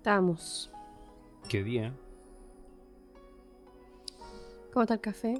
[0.00, 0.70] Estamos.
[1.46, 1.94] ¿Qué día?
[4.72, 5.38] ¿Cómo está el café?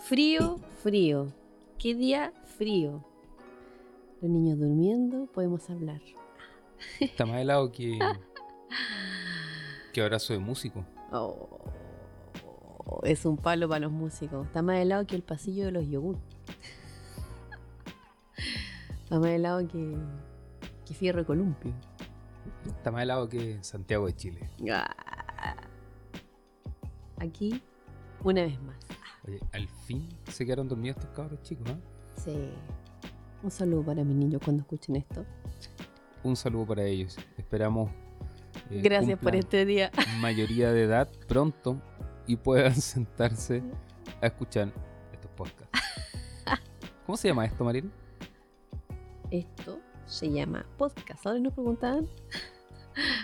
[0.00, 1.32] Frío, frío.
[1.78, 3.02] ¿Qué día frío?
[4.20, 6.02] Los niños durmiendo, podemos hablar.
[7.00, 7.98] Está más helado que.
[9.94, 10.84] que abrazo de músico.
[11.10, 11.58] Oh,
[13.02, 14.46] es un palo para los músicos.
[14.46, 16.18] Está más helado que el pasillo de los yogur.
[19.04, 19.96] Está más helado que,
[20.92, 21.72] que fierro de columpio.
[22.66, 24.50] Está más helado que Santiago de Chile.
[24.70, 25.56] Ah.
[27.18, 27.62] Aquí,
[28.22, 28.76] una vez más.
[29.26, 31.80] Oye, al fin se quedaron dormidos estos cabros chicos, ¿no?
[32.16, 32.50] Sí.
[33.42, 35.24] Un saludo para mis niños cuando escuchen esto.
[36.22, 37.16] Un saludo para ellos.
[37.38, 37.90] Esperamos.
[38.70, 39.90] eh, Gracias por este día.
[40.20, 41.80] Mayoría de edad pronto
[42.26, 43.62] y puedan sentarse
[44.20, 44.72] a escuchar
[45.12, 45.80] estos podcasts.
[47.06, 47.90] ¿Cómo se llama esto, Marín?
[49.30, 51.26] Esto se llama podcast.
[51.26, 52.08] Ahora nos preguntaban,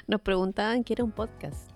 [0.07, 1.71] nos preguntaban qué era un podcast.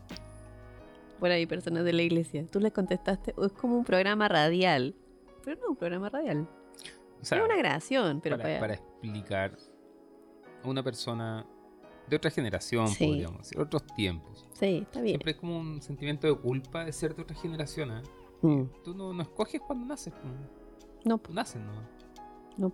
[1.21, 2.45] Por ahí, personas de la iglesia.
[2.51, 4.95] Tú les contestaste, "Oh, es como un programa radial.
[5.45, 6.49] Pero no un programa radial.
[7.21, 9.57] O sea, es una grabación, pero para, para- para explicar
[10.65, 11.47] a una persona
[12.09, 13.07] de otra generación, Sí.
[13.07, 14.49] podríamos decir, otros tiempos.
[14.55, 15.13] Sí, está bien.
[15.15, 17.91] Siempre es como un sentimiento de culpa de ser de otra generación.
[17.93, 18.03] ¿eh?
[18.43, 20.35] Mm, Tú no, no escoges cuando naces, como
[21.05, 21.73] No, po, naces, ¿no?
[22.59, 22.73] no.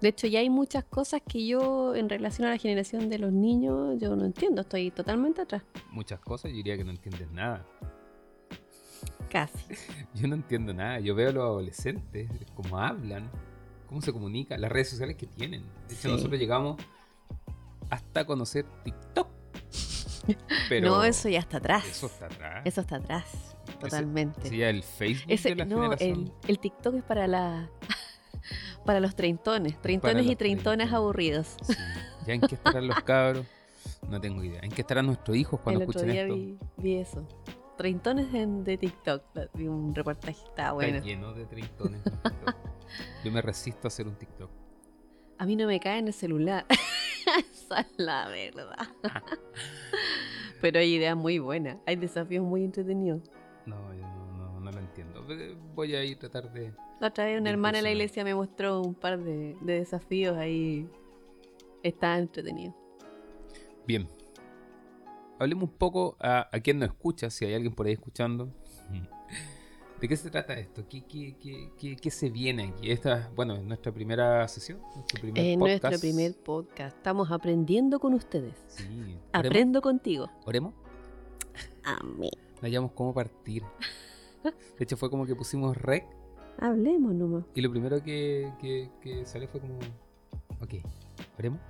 [0.00, 3.32] De hecho, ya hay muchas cosas que yo, en relación a la generación de los
[3.32, 4.62] niños, yo no entiendo.
[4.62, 5.62] Estoy totalmente atrás.
[5.90, 7.66] Muchas cosas, yo diría que no entiendes nada.
[9.30, 9.58] Casi.
[10.14, 10.98] Yo no entiendo nada.
[10.98, 13.30] Yo veo a los adolescentes, cómo hablan,
[13.88, 15.62] cómo se comunican, las redes sociales que tienen.
[15.86, 16.08] De hecho, Sí.
[16.08, 16.76] nosotros llegamos
[17.90, 19.28] hasta conocer TikTok.
[20.68, 21.86] Pero no, eso ya está atrás.
[21.86, 22.62] eso está atrás.
[22.64, 23.56] Eso está atrás.
[23.78, 24.42] Totalmente.
[24.42, 26.32] Sería el Facebook Ese- de la no, generación.
[26.42, 27.70] el, el TikTok es para la
[28.84, 30.92] para los treintones, treintones y treintonas treintones.
[30.92, 31.56] aburridos.
[31.62, 31.74] Sí.
[32.26, 33.46] ¿Ya en qué estarán los cabros?
[34.08, 34.60] No tengo idea.
[34.62, 36.34] ¿En qué estarán nuestros hijos cuando El otro escuchen día esto?
[36.36, 37.26] vi, vi eso.
[37.76, 39.22] Treintones en- de TikTok.
[39.54, 40.96] Vi un reportaje, estaba bueno.
[40.96, 42.04] Está lleno de treintones.
[42.06, 42.56] en TikTok.
[43.24, 44.50] Yo me resisto a hacer un TikTok.
[45.38, 46.66] A mí no me cae en el celular.
[47.52, 48.76] Esa es la verdad.
[50.60, 51.78] Pero hay ideas muy buenas.
[51.86, 53.22] Hay desafíos muy entretenidos.
[53.66, 55.24] No, yo no, no, no lo entiendo.
[55.74, 56.74] Voy a ir a tratar de.
[57.00, 60.36] La otra vez una hermana de la iglesia me mostró un par de, de desafíos
[60.36, 60.86] ahí.
[61.82, 62.74] Está entretenido.
[63.86, 64.06] Bien.
[65.38, 68.50] Hablemos un poco a, a quien nos escucha, si hay alguien por ahí escuchando.
[70.00, 70.86] ¿De qué se trata esto?
[70.88, 72.90] ¿Qué, qué, qué, qué- qué se viene aquí?
[72.90, 75.82] Esta, bueno, es nuestra primera sesión, nuestro primer En podcast.
[75.84, 76.96] nuestro primer podcast.
[76.96, 78.54] Estamos aprendiendo con ustedes.
[78.68, 79.18] Sí.
[79.32, 80.30] Aprendo contigo.
[80.46, 80.72] ¿Oremos?
[81.84, 82.30] Amén.
[82.60, 83.62] No hayamos cómo partir.
[84.42, 86.06] De hecho, fue como que pusimos rec
[86.60, 87.44] Hablemos nomás.
[87.54, 89.78] y lo primero que, que, que salió fue como.
[90.60, 90.74] Ok,
[91.38, 91.60] ¿oremos?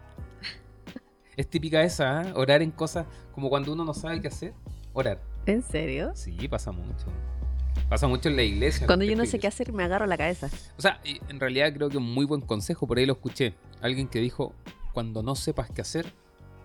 [1.37, 2.33] Es típica esa, ¿eh?
[2.34, 4.53] Orar en cosas como cuando uno no sabe qué hacer.
[4.93, 5.23] Orar.
[5.47, 6.11] ¿En serio?
[6.15, 7.06] Sí, pasa mucho.
[7.89, 8.87] Pasa mucho en la iglesia.
[8.87, 10.50] Cuando yo no sé qué hacer, me agarro la cabeza.
[10.77, 13.55] O sea, en realidad creo que un muy buen consejo, por ahí lo escuché.
[13.81, 14.53] Alguien que dijo,
[14.93, 16.12] cuando no sepas qué hacer,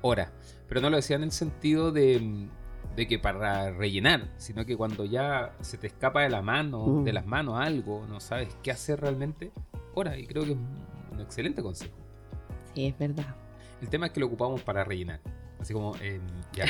[0.02, 0.34] ora.
[0.68, 2.47] Pero no lo decía en el sentido de,
[2.95, 7.03] de que para rellenar, sino que cuando ya se te escapa de la mano, Mm.
[7.03, 9.51] de las manos algo, no sabes qué hacer realmente,
[9.94, 10.17] ora.
[10.17, 10.57] Y creo que es
[11.11, 11.95] un excelente consejo.
[12.73, 13.35] Sí, es verdad.
[13.81, 15.19] El tema es que lo ocupamos para rellenar.
[15.59, 16.19] Así como, eh,
[16.53, 16.66] ya,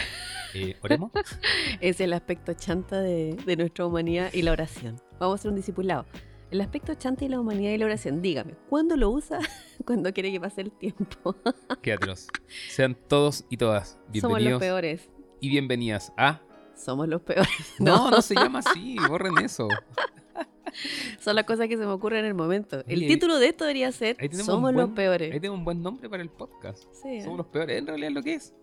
[0.54, 1.12] eh, oremos.
[1.82, 4.96] Es el aspecto chanta de, de nuestra humanidad y la oración.
[5.20, 6.06] Vamos a hacer un discipulado.
[6.52, 8.22] El aspecto chanta y la humanidad y la oración.
[8.22, 9.40] Dígame, ¿cuándo lo usa?
[9.86, 11.36] Cuando quiere que pase el tiempo.
[11.82, 12.28] Qué atroz.
[12.70, 15.10] Sean todos y todas Somos los bienvenidos peores.
[15.40, 16.42] Y bienvenidas a...
[16.76, 17.50] Somos los peores.
[17.80, 19.68] No, no se llama así, borren eso.
[21.20, 22.84] Son las cosas que se me ocurren en el momento.
[22.88, 25.34] El Oye, título de esto debería ser Somos los peores.
[25.34, 26.84] Ahí tengo un buen nombre para el podcast.
[27.02, 27.24] Sí, ¿eh?
[27.24, 28.54] Somos los peores, en realidad es lo que es.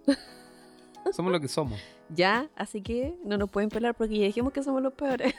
[1.13, 1.81] Somos lo que somos.
[2.11, 5.35] Ya, así que no nos pueden pelar porque ya dijimos que somos los peores.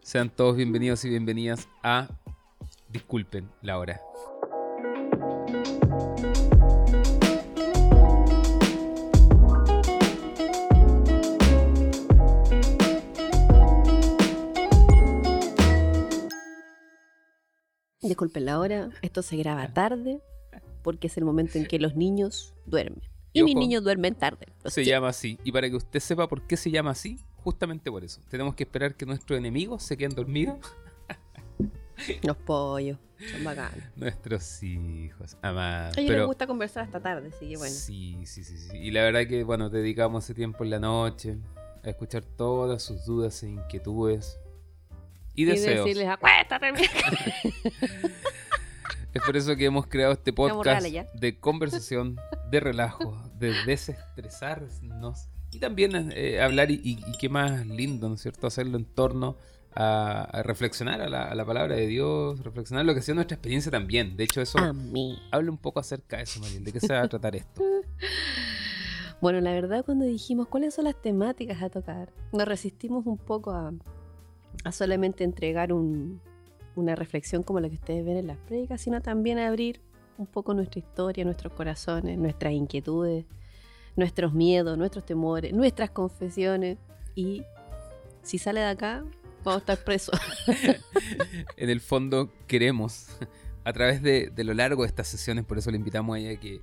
[0.00, 2.08] Sean todos bienvenidos y bienvenidas a
[2.88, 4.00] Disculpen la hora.
[18.04, 20.20] Disculpen la hora, esto se graba tarde
[20.82, 23.02] porque es el momento en que los niños duermen.
[23.32, 24.46] Y Y, mis niños duermen tarde.
[24.66, 25.38] Se llama así.
[25.42, 28.20] Y para que usted sepa por qué se llama así, justamente por eso.
[28.28, 30.58] Tenemos que esperar que nuestros enemigos se queden dormidos.
[32.22, 32.98] Los pollos,
[33.32, 33.82] son bacanos.
[33.96, 35.96] Nuestros hijos, amados.
[35.96, 37.74] A ellos les Pero gusta conversar hasta tarde, así que bueno.
[37.74, 38.76] Sí, sí, sí, sí.
[38.76, 41.38] Y la verdad que, bueno, dedicamos ese tiempo en la noche
[41.82, 44.38] a escuchar todas sus dudas e inquietudes
[45.34, 45.84] y Y deseos.
[45.86, 46.98] decirles, acuéstate, mija".
[49.12, 50.84] Es por eso que hemos creado este podcast
[51.14, 52.16] de conversación,
[52.50, 58.16] de relajo, de desestresarnos y también eh, hablar y, y- y qué más lindo, ¿no
[58.16, 58.48] es cierto?
[58.48, 59.36] Hacerlo en torno
[59.72, 63.14] a, a reflexionar a la, a la palabra de Dios, reflexionar lo que ha sido
[63.16, 64.16] nuestra experiencia también.
[64.16, 64.58] De hecho, eso
[65.30, 66.64] habla un poco acerca de eso, Mariel.
[66.64, 67.62] ¿De qué se va a tratar esto?
[69.20, 73.52] Bueno, la verdad cuando dijimos cuáles son las temáticas a tocar, nos resistimos un poco
[73.52, 73.72] a,
[74.64, 76.20] a solamente entregar un-
[76.76, 79.80] una reflexión como la que ustedes ven en las prédicas, sino también a abrir
[80.18, 83.24] un poco nuestra historia, nuestros corazones, nuestras inquietudes,
[83.96, 86.78] nuestros miedos, nuestros temores, nuestras confesiones.
[87.14, 87.42] Y
[88.22, 89.04] si sale de acá,
[89.44, 90.18] vamos a estar presos.
[91.56, 93.06] en el fondo queremos,
[93.64, 96.40] a través de, de lo largo de estas sesiones, por eso le invitamos a ella
[96.40, 96.60] que,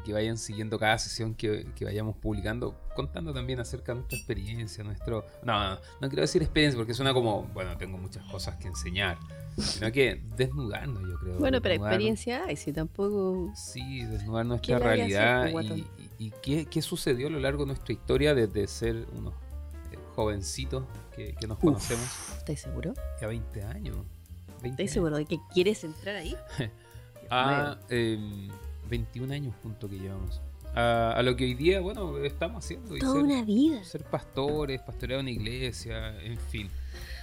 [0.00, 4.82] que vayan siguiendo cada sesión que, que vayamos publicando, contando también acerca de nuestra experiencia,
[4.84, 5.24] nuestro...
[5.42, 9.18] No, no, no quiero decir experiencia porque suena como, bueno, tengo muchas cosas que enseñar,
[9.56, 11.38] sino que desnudarnos, yo creo.
[11.38, 13.52] bueno, pero experiencia hay, si tampoco...
[13.54, 17.30] Sí, desnudar nuestra ¿Qué le voy a realidad y, y- y qué, qué sucedió a
[17.30, 19.34] lo largo de nuestra historia desde ser unos
[19.92, 20.84] eh, jovencitos
[21.14, 21.64] que, que nos Uf.
[21.64, 22.08] conocemos
[22.38, 22.92] ¿Estás seguro?
[23.20, 23.96] ya 20 años.
[24.62, 26.34] 20 ¿Estás seguro de que quieres entrar ahí?
[27.30, 28.48] a eh,
[28.88, 30.40] 21 años juntos que llevamos.
[30.74, 32.96] A, a lo que hoy día, bueno, estamos haciendo.
[32.96, 33.82] y Toda ser, una vida.
[33.84, 36.68] ser pastores, pastorear una iglesia, en fin.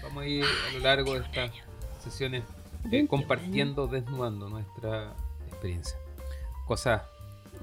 [0.03, 1.51] Vamos a ir a lo largo de estas
[2.03, 5.13] sesiones eh, 21 compartiendo, desnudando nuestra
[5.47, 5.97] experiencia.
[6.67, 7.01] Cosas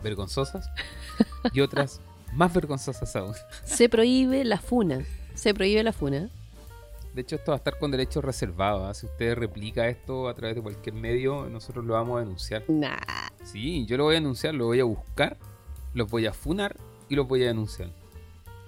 [0.02, 0.68] vergonzosas
[1.52, 2.00] y otras
[2.32, 3.34] más vergonzosas aún.
[3.64, 5.04] Se prohíbe la funa.
[5.34, 6.28] Se prohíbe la funa.
[7.14, 8.82] De hecho, esto va a estar con derechos reservados.
[8.88, 8.94] ¿ah?
[8.94, 12.64] Si usted replica esto a través de cualquier medio, nosotros lo vamos a denunciar.
[12.68, 12.96] Nah.
[13.44, 15.36] Sí, yo lo voy a denunciar, lo voy a buscar,
[15.94, 16.76] los voy a funar
[17.08, 17.90] y los voy a denunciar.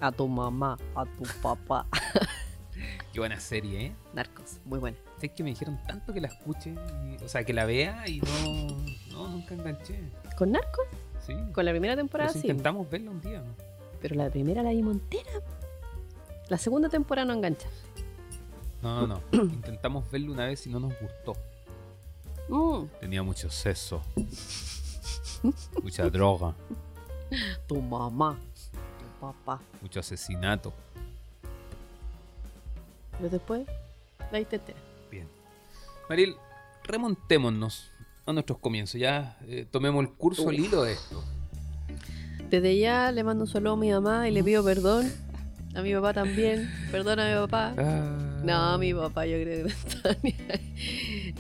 [0.00, 1.86] A tu mamá, a tu papá.
[3.12, 3.92] Qué buena serie, ¿eh?
[4.12, 4.98] Narcos, muy buena.
[5.22, 6.74] Es que me dijeron tanto que la escuche,
[7.18, 8.76] y- o sea, que la vea y no,
[9.12, 9.98] no nunca enganché.
[10.36, 10.84] ¿Con Narcos?
[11.24, 11.32] Sí.
[11.52, 12.46] Con la primera temporada si sí.
[12.48, 13.42] intentamos verla un día.
[14.02, 15.30] Pero la primera la vimos entera.
[16.48, 17.68] La segunda temporada no engancha.
[18.84, 19.20] No, no.
[19.32, 21.34] Intentamos verla una vez y no nos gustó.
[22.50, 24.02] Mm, Tenía mucho sexo.
[25.82, 26.54] mucha droga.
[27.66, 28.38] tu mamá,
[28.98, 29.58] tu papá.
[29.80, 30.72] Mucho asesinato.
[33.16, 33.66] Pero después
[34.30, 34.62] la entera.
[35.10, 35.26] Bien.
[36.10, 36.36] Mariel,
[36.82, 37.90] remontémonos
[38.26, 39.00] a nuestros comienzos.
[39.00, 41.24] Ya eh, tomemos el curso al hilo de esto.
[42.50, 45.10] Desde ya le mando un saludo a mi mamá y le pido perdón.
[45.74, 46.70] A mi papá también.
[46.90, 47.74] Perdón a mi papá.
[47.78, 50.34] Ah, No, mi papá yo creo que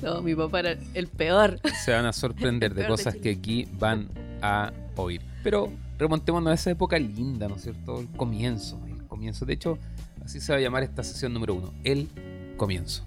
[0.02, 1.60] no mi papá era el peor.
[1.84, 4.08] Se van a sorprender de cosas que aquí van
[4.42, 5.20] a oír.
[5.42, 8.00] Pero remontémonos a esa época linda, ¿no es cierto?
[8.00, 8.80] El comienzo.
[8.88, 9.44] El comienzo.
[9.46, 9.78] De hecho,
[10.24, 11.72] así se va a llamar esta sesión número uno.
[11.84, 12.08] El
[12.56, 13.04] comienzo.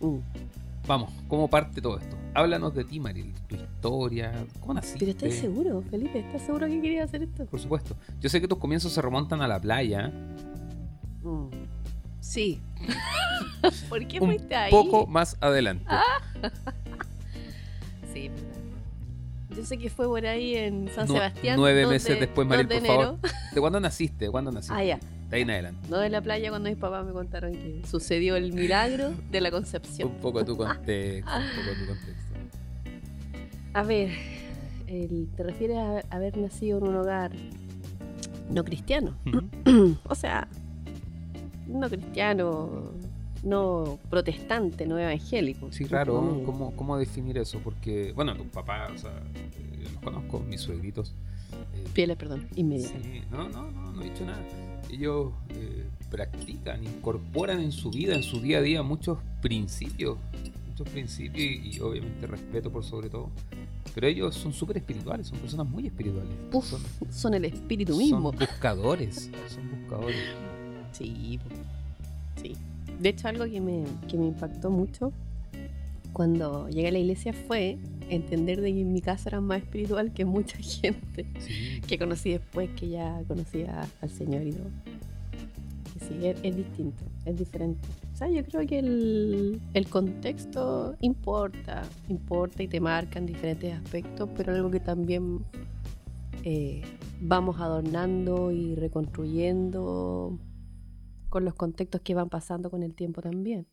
[0.00, 0.18] Mm.
[0.86, 2.16] Vamos, ¿cómo parte todo esto?
[2.34, 3.32] Háblanos de ti, Mariel.
[3.46, 4.32] Tu historia.
[4.60, 4.98] ¿Cómo naciste?
[4.98, 6.18] Pero ¿estás seguro, Felipe?
[6.18, 7.46] ¿Estás seguro que querías hacer esto?
[7.46, 7.96] Por supuesto.
[8.20, 10.08] Yo sé que tus comienzos se remontan a la playa.
[11.22, 11.46] Mm.
[12.20, 12.60] Sí.
[13.88, 14.70] ¿Por qué Un fuiste ahí?
[14.70, 15.84] Poco más adelante.
[18.12, 18.30] Sí.
[19.56, 21.56] Yo sé que fue por ahí en San Sebastián.
[21.58, 23.18] nueve 2 meses de- después, 2 Mariel, de por favor.
[23.54, 24.24] ¿De cuándo naciste?
[24.24, 24.74] ¿De cuándo naciste?
[24.74, 24.98] Ah, ya.
[25.32, 25.88] De ahí en adelante.
[25.88, 29.50] No de la playa cuando mis papás me contaron que sucedió el milagro de la
[29.50, 30.08] concepción.
[30.10, 31.30] Un poco tu contexto.
[31.32, 32.32] Un poco tu contexto.
[33.74, 34.10] A ver,
[34.86, 37.32] el- ¿te refieres a haber nacido en un hogar
[38.50, 39.16] no cristiano?
[40.04, 40.46] O sea,
[41.66, 42.92] no cristiano,
[43.42, 45.72] no protestante, no evangélico.
[45.72, 46.20] Sí, raro.
[46.20, 46.42] menos.
[46.44, 47.58] ¿Cómo, ¿Cómo definir eso?
[47.64, 51.14] Porque, bueno, tus papás, o sea, eh, los conozco, mis suegritos.
[51.74, 52.98] eh, Fieles, perdón, inmediata.
[53.02, 54.38] Sí, no, no, no, no he dicho nada.
[54.92, 60.18] Ellos eh, practican, incorporan en su vida, en su día a día, muchos principios.
[60.68, 63.30] Muchos principios y, y obviamente respeto por sobre todo.
[63.94, 66.30] Pero ellos son súper espirituales, son personas muy espirituales.
[66.52, 66.80] Uf, Son,
[67.10, 68.32] son el espíritu son mismo.
[68.32, 70.16] buscadores, son buscadores.
[70.92, 71.38] Sí,
[72.40, 72.54] sí.
[73.00, 75.12] De hecho, algo que me, que me impactó mucho
[76.12, 77.78] cuando llegué a la iglesia fue
[78.14, 82.30] entender de que en mi casa era más espiritual que mucha gente Sí, que conocí
[82.30, 84.70] después, que ya conocía al Señor y todo.
[85.96, 87.80] Y sí, es, es distinto, es diferente.
[88.12, 93.72] O sea, yo creo que el, el contexto importa, importa y te marca en diferentes
[93.74, 95.44] aspectos, pero algo que también
[96.44, 96.82] eh,
[97.20, 100.38] vamos adornando y reconstruyendo
[101.28, 103.66] con los contextos que van pasando con el tiempo también.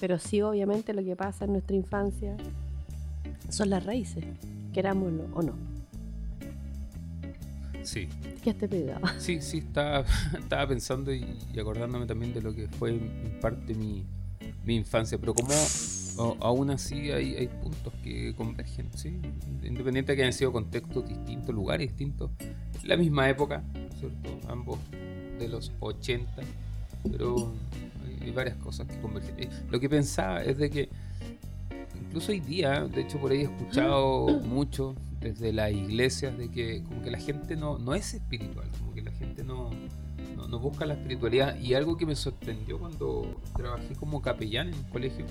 [0.00, 2.36] Pero sí, obviamente, lo que pasa en nuestra infancia
[3.48, 4.24] son las raíces,
[4.72, 5.54] querámoslo o no.
[7.82, 8.08] sí,
[8.42, 9.06] Que esté pegado.
[9.18, 10.04] Sí, sí, estaba,
[10.38, 11.24] estaba pensando y,
[11.54, 14.04] y acordándome también de lo que fue en parte mi,
[14.64, 15.48] mi infancia, pero como
[16.18, 19.20] O- aún así hay, hay puntos que convergen, ¿sí?
[19.62, 22.30] Independiente de que hayan sido contextos distintos, lugares distintos,
[22.84, 23.62] la misma época,
[24.00, 24.40] ¿cierto?
[24.48, 24.78] Ambos
[25.38, 26.30] de los 80,
[27.10, 27.52] pero
[28.06, 29.34] hay, hay varias cosas que convergen.
[29.38, 30.88] Eh, Lo que pensaba es de que
[32.06, 36.82] incluso hoy día, de hecho por ahí he escuchado mucho desde las iglesias de que
[36.84, 39.70] como que la gente no, no es espiritual, como que la gente no,
[40.36, 44.74] no, no busca la espiritualidad y algo que me sorprendió cuando trabajé como capellán en
[44.74, 45.24] un colegio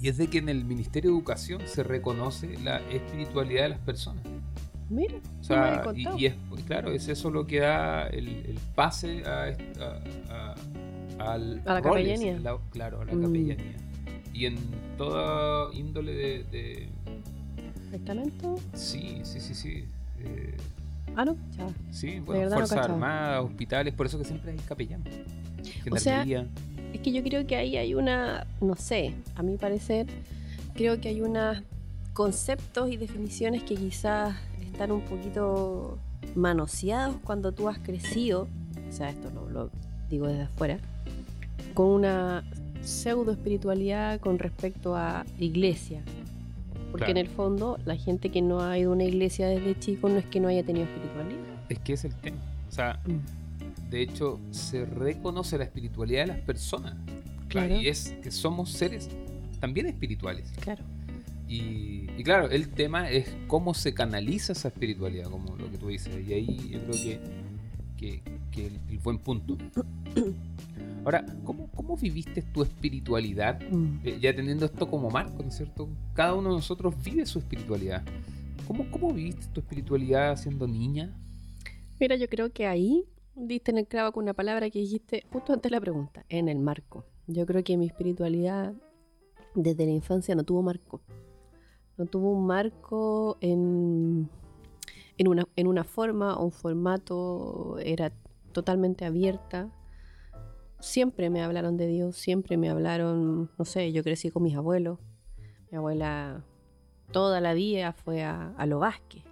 [0.00, 3.78] y es de que en el Ministerio de Educación se reconoce la espiritualidad de las
[3.80, 4.22] personas.
[4.90, 5.84] Mira, O me sea,
[6.16, 6.34] y, es,
[6.66, 10.00] claro, es eso lo que da el, el pase a, est- a-
[10.32, 10.54] a-
[11.32, 12.38] al A la roles, capellanía.
[12.38, 13.22] la- claro, a la Mm.
[13.22, 13.76] capellanía.
[14.38, 14.56] Y en
[14.96, 16.88] toda índole de, de-
[17.90, 18.54] ¿Testamento?
[18.72, 19.84] Sí, sí, sí, sí.
[20.20, 20.56] eh,
[21.16, 21.72] Ah, no, chao.
[21.90, 22.78] sí, bueno, no Fuerzas.
[22.78, 25.02] Armadas, hospitales, por eso que siempre hay capellán.
[25.90, 26.22] O sea.
[26.92, 30.06] Es que yo creo que ahí hay una, no sé, a mi parecer,
[30.74, 31.58] creo que hay unos
[32.12, 35.98] conceptos y definiciones que quizás están un poquito
[36.36, 38.46] manoseados cuando tú has crecido,
[38.88, 39.70] o sea, esto no lo
[40.08, 40.78] digo desde afuera,
[41.74, 42.44] con una
[42.82, 46.00] pseudo espiritualidad con respecto a iglesia.
[46.90, 47.10] Porque Claro.
[47.20, 50.16] en el fondo, la gente que no ha ido a una iglesia desde chico no
[50.16, 51.40] es que no haya tenido espiritualidad.
[51.68, 52.38] Es que es el tema.
[52.68, 53.90] O sea, Mm.
[53.90, 56.94] de hecho, se reconoce la espiritualidad de las personas.
[57.48, 57.76] Claro.
[57.80, 59.08] Y es que somos seres
[59.60, 60.50] también espirituales.
[60.60, 60.82] Claro.
[61.48, 65.88] Y, y claro, el tema es cómo se canaliza esa espiritualidad, como lo que tú
[65.88, 66.14] dices.
[66.26, 67.20] Y ahí yo creo que,
[67.96, 69.56] que, que el, el buen punto.
[71.04, 73.60] Ahora, ¿cómo, cómo viviste tu espiritualidad?
[73.70, 74.00] Mm.
[74.04, 75.88] Eh, ya teniendo esto como marco, ¿no es cierto?
[76.14, 78.02] Cada uno de nosotros vive su espiritualidad.
[78.66, 81.16] ¿Cómo, cómo viviste tu espiritualidad siendo niña?
[82.00, 85.52] Mira, yo creo que ahí diste en el clavo con una palabra que dijiste justo
[85.52, 87.04] antes de la pregunta, en el marco.
[87.26, 88.74] Yo creo que mi espiritualidad
[89.54, 91.00] desde la infancia no tuvo marco.
[91.96, 94.28] No tuvo un marco en,
[95.16, 98.12] en, una, en una forma o un formato, era
[98.52, 99.68] totalmente abierta.
[100.80, 104.98] Siempre me hablaron de Dios, siempre me hablaron, no sé, yo crecí con mis abuelos.
[105.70, 106.44] Mi abuela
[107.12, 109.24] toda la vida fue a, a Lo Vázquez.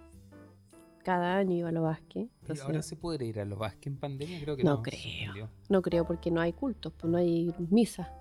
[1.03, 2.27] Cada año iba a Lo Vázquez.
[2.53, 4.41] ¿Y ahora se puede ir a los Vázquez en pandemia?
[4.41, 4.81] Creo que No no.
[4.83, 5.49] creo.
[5.69, 8.11] No creo porque no hay cultos, pues no hay misa.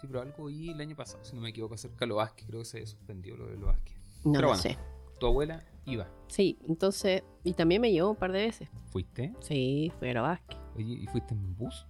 [0.00, 2.46] Sí, pero algo oí el año pasado, si no me equivoco, acerca de los Vázquez.
[2.46, 3.96] Creo que se suspendió lo de los Vázquez.
[4.24, 4.62] No Pero lo bueno.
[4.62, 4.78] sé.
[5.18, 6.06] Tu abuela iba.
[6.28, 8.68] Sí, entonces, y también me llevó un par de veces.
[8.90, 9.34] ¿Fuiste?
[9.40, 10.58] Sí, fui a la Vázquez.
[10.76, 11.86] Oye, ¿y fuiste en bus?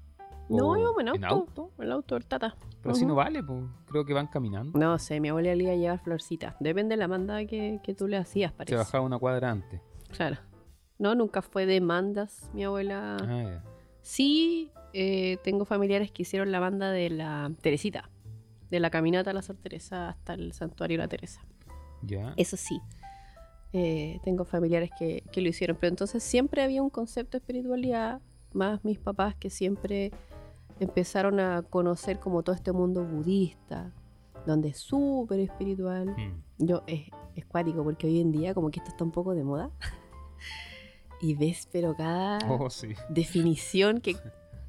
[0.51, 1.19] No, ¿O íbamos en auto.
[1.19, 1.71] ¿En auto?
[1.79, 2.57] El auto del tata.
[2.83, 3.65] Pero así no vale, pues.
[3.87, 4.79] Creo que van caminando.
[4.79, 6.55] No sé, mi abuela le iba a llevar florcitas.
[6.61, 8.77] Depende de la manda que, que tú le hacías, Se parece.
[8.77, 9.81] bajaba una cuadra antes.
[10.11, 10.39] Claro.
[10.99, 13.17] No, nunca fue de mandas, mi abuela.
[13.21, 13.63] Ah.
[14.03, 18.11] Sí, eh, tengo familiares que hicieron la banda de la Teresita.
[18.71, 21.41] De la caminata a la Sor Teresa hasta el santuario de la Teresa.
[22.03, 22.33] Ya.
[22.37, 22.81] Eso sí,
[23.73, 28.21] eh, tengo familiares que, que lo hicieron, pero entonces siempre había un concepto de espiritualidad,
[28.53, 30.13] más mis papás que siempre
[30.81, 33.93] empezaron a conocer como todo este mundo budista,
[34.47, 36.07] donde es súper espiritual.
[36.17, 36.65] Mm.
[36.67, 37.03] Yo es,
[37.37, 39.71] es cuático porque hoy en día como que esto está un poco de moda.
[41.21, 42.89] y ves, pero cada Oh, sí.
[43.11, 44.17] definición que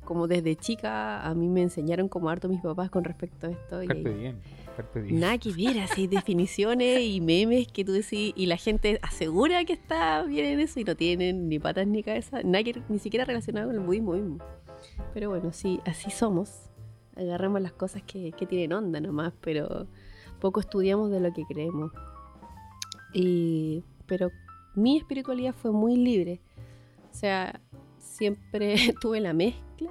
[0.03, 3.80] como desde chica a mí me enseñaron como harto mis papás con respecto a esto.
[3.88, 4.36] Carpe diem.
[4.75, 5.20] Carpe diem.
[5.20, 9.74] Nada que ver, así definiciones y memes que tú decís, y la gente asegura que
[9.74, 13.24] está bien en eso y no tienen ni patas ni cabeza, nada que- ni siquiera
[13.25, 14.38] relacionado con el budismo mismo.
[15.14, 16.70] Pero bueno, sí, así somos.
[17.16, 19.88] Agarramos las cosas que, que tienen onda nomás, pero
[20.40, 21.92] poco estudiamos de lo que creemos.
[23.14, 24.30] Y, pero
[24.76, 26.42] mi espiritualidad fue muy libre.
[27.12, 27.60] O sea,
[27.98, 29.90] siempre tuve la mezcla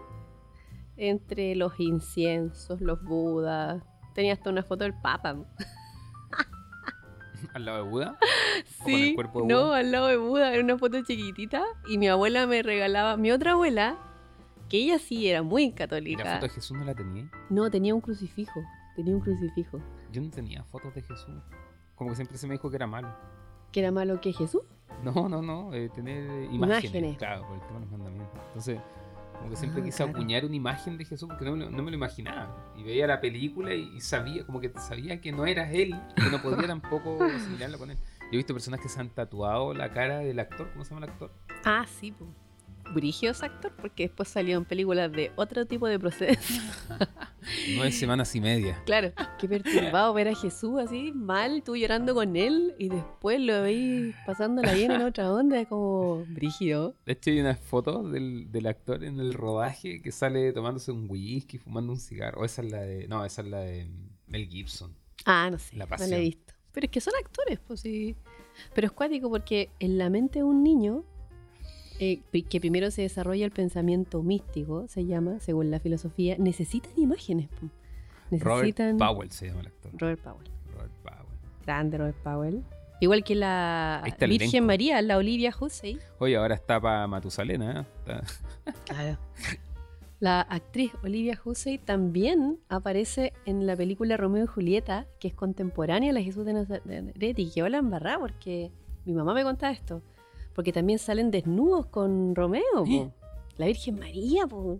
[0.96, 3.82] entre los inciensos, los budas.
[4.14, 5.36] Tenía hasta una foto del Papa.
[7.54, 8.18] ¿Al lado de Buda?
[8.80, 9.76] ¿O con el Sí, cuerpo de no, Buda?
[9.78, 11.62] al lado de Buda, era una foto chiquitita.
[11.88, 13.96] Y mi abuela me regalaba, mi otra abuela,
[14.70, 16.24] que ella sí era muy ¿Y la católica.
[16.34, 17.30] foto de Jesús no la tenía?
[17.50, 18.62] No, tenía un crucifijo.
[18.96, 19.80] Tenía un crucifijo.
[20.12, 21.34] Yo no tenía fotos de Jesús.
[21.94, 23.08] Como que siempre se me dijo que era malo.
[23.72, 24.62] ¿Que era malo que Jesús?
[25.04, 25.72] No, no, no.
[25.74, 26.84] eh, tener imágenes.
[26.84, 27.18] Imágenes.
[27.18, 28.40] Claro, por el tema de los mandamientos.
[28.48, 28.80] Entonces,
[29.38, 30.12] como que siempre Ah, quise claro.
[30.12, 32.72] acuñar una imagen de Jesús porque no me, lo, no me lo imaginaba.
[32.76, 36.30] Y veía la película y, y sabía, como que sabía que no era él, que
[36.30, 37.96] no podía tampoco asimilarlo con él.
[37.96, 40.70] Yo he visto personas que se han tatuado la cara del actor.
[40.72, 41.32] ¿Cómo se llama el actor?
[41.64, 42.28] Ah, sí, pues.
[42.94, 46.62] Brigio es actor, porque después salió en películas de otro tipo de procedencia.
[47.74, 48.82] Nueve semanas y media.
[48.84, 53.62] Claro, qué perturbado ver a Jesús así, mal, tú llorando con él, y después lo
[53.62, 56.94] veis pasándola bien en otra onda, como brígido.
[57.06, 61.06] De hecho, hay unas fotos del, del actor en el rodaje que sale tomándose un
[61.08, 62.42] whisky, fumando un cigarro.
[62.42, 63.08] O esa es la de.
[63.08, 63.88] No, esa es la de.
[64.26, 64.94] Mel Gibson.
[65.24, 66.12] Ah, no sé, La no la pasión.
[66.12, 66.54] he visto.
[66.72, 68.16] Pero es que son actores, pues sí.
[68.74, 71.04] Pero es cuático porque en la mente de un niño,
[72.00, 77.48] eh, que primero se desarrolla el pensamiento místico, se llama, según la filosofía, necesitan imágenes.
[78.30, 78.98] Necesitan...
[78.98, 79.92] Robert Powell se llama el actor.
[79.98, 80.50] Robert Powell.
[80.72, 81.38] Robert Powell.
[81.66, 82.62] Grande Robert Powell.
[83.00, 84.66] Igual que la Virgen elenco.
[84.66, 85.98] María, la Olivia Hussey.
[86.18, 87.80] Oye, ahora está para Matusalena.
[87.80, 87.86] ¿eh?
[87.98, 88.22] Está-
[88.84, 89.18] Claro.
[90.20, 96.10] La actriz Olivia Hussey también aparece en la película Romeo y Julieta, que es contemporánea
[96.10, 98.70] a la Jesús de Nazaret, y que la embarrada porque
[99.06, 100.02] mi mamá me contaba esto.
[100.54, 103.12] Porque también salen desnudos con Romeo,
[103.56, 104.46] la Virgen María.
[104.46, 104.62] po.
[104.62, 104.78] Wow.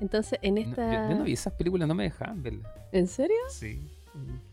[0.00, 0.92] Entonces, en No, esta...
[1.04, 2.70] yo, yo no vi esas películas, no me dejaban verlas.
[2.92, 3.36] ¿En serio?
[3.50, 3.90] Sí.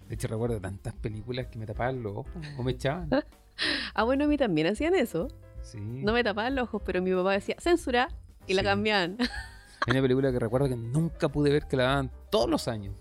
[0.07, 3.09] De hecho, recuerdo tantas películas que me tapaban los ojos o me echaban.
[3.93, 5.27] Ah, bueno, a mí también hacían eso.
[5.61, 5.79] Sí.
[5.81, 8.07] No me tapaban los ojos, pero mi papá decía, censura,
[8.47, 9.17] y la cambiaban.
[9.85, 12.95] Hay una película que recuerdo que nunca pude ver que la daban todos los años.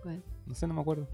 [0.00, 0.22] ¿Cuál?
[0.46, 1.08] No sé, no me acuerdo.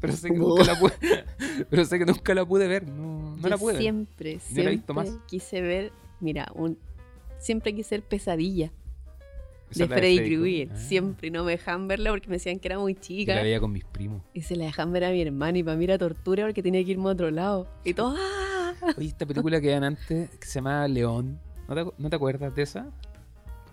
[0.00, 0.92] Pero sé que nunca la pude.
[1.70, 2.86] Pero sé que nunca la pude ver.
[2.88, 3.82] No, no la pude ver.
[3.82, 5.10] Siempre, no la he siempre visto más.
[5.26, 6.78] quise ver, mira, un,
[7.38, 8.72] siempre quise ver Pesadilla
[9.70, 10.68] Esa de Freddy Krueger.
[10.72, 10.76] Ah.
[10.76, 13.34] Siempre no me dejaban verla porque me decían que era muy Yo chica.
[13.34, 14.22] la veía con mis primos.
[14.34, 16.84] Y se la dejan ver a mi hermana y para mí era tortura porque tenía
[16.84, 17.66] que irme a otro lado.
[17.84, 18.92] Y todo, ¡ah!
[18.98, 21.40] Oye, esta película que eran antes que se llamaba León.
[21.68, 22.92] ¿No te, no te acuerdas de esa?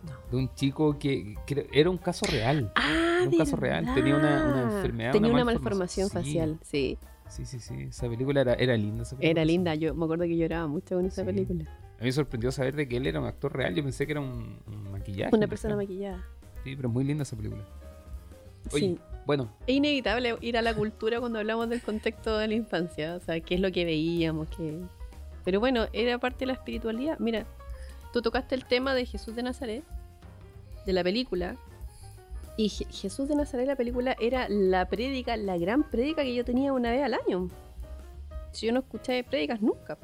[0.03, 0.12] No.
[0.31, 2.72] De un chico que, que era un caso real.
[2.75, 3.19] ¡Ah!
[3.22, 6.10] Era un caso real, tenía una- una enfermedad, Tenía una malformación.
[6.10, 6.98] facial, sí.
[7.29, 7.74] Sí, sí, sí.
[7.89, 9.03] Esa película era, era linda.
[9.03, 11.25] esa película, Era linda, yo me acuerdo que lloraba mucho con esa Sí.
[11.25, 11.63] película.
[11.69, 13.74] A mí me sorprendió saber de que él era un actor real.
[13.74, 15.33] Yo pensé que era un, un maquillaje.
[15.36, 15.89] Una persona verdad.
[15.89, 16.25] maquillada.
[16.65, 17.63] Sí, pero es muy linda esa película.
[18.74, 19.00] Oye, Sí.
[19.25, 23.19] bueno, Es inevitable ir a la cultura cuando hablamos del contexto de la infancia, o
[23.22, 24.79] sea, qué es lo que veíamos, qué...
[25.45, 27.17] Pero bueno, era parte de la espiritualidad.
[27.19, 27.45] Mira,
[28.13, 29.84] tú tocaste el tema de Jesús de Nazaret,
[30.86, 31.58] de la película,
[32.55, 36.46] y Je- Jesús de Nazaret, la película, era la prédica, la gran prédica que yo
[36.46, 37.50] tenía una vez al año.
[38.51, 39.98] Si yo no escuchaba prédicas nunca.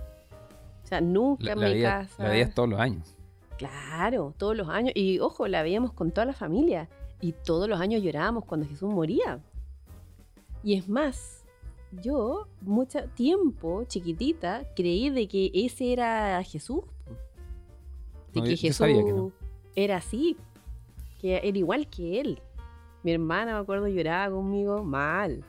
[0.83, 2.23] O sea, nunca la, en la mi veía- casa.
[2.23, 3.15] la veías todos los años.
[3.57, 4.93] Claro, todos los años.
[4.95, 6.89] Y ojo, la veíamos con toda la familia.
[7.21, 9.39] Y todos los años llorábamos cuando Jesús moría.
[10.63, 11.43] Y es más,
[12.01, 16.81] yo mucho tiempo, chiquitita, creí de que ese era Jesús.
[18.33, 19.31] De No, que yo- yo Jesús sabía que no.
[19.75, 20.37] era así.
[21.21, 22.41] Que era igual que él.
[23.03, 25.43] Mi hermana, me acuerdo, lloraba conmigo mal.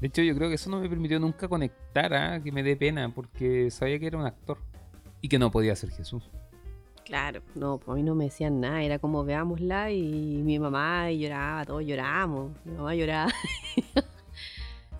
[0.00, 2.76] De hecho, yo creo que eso no me permitió nunca conectar a que me dé
[2.76, 4.58] pena, porque sabía que era un actor
[5.20, 6.28] y que no podía ser Jesús.
[7.04, 11.10] Claro, no, pues a mí no me decían nada, era como veámosla y mi mamá
[11.10, 13.30] y lloraba, todos llorábamos, mi mamá lloraba.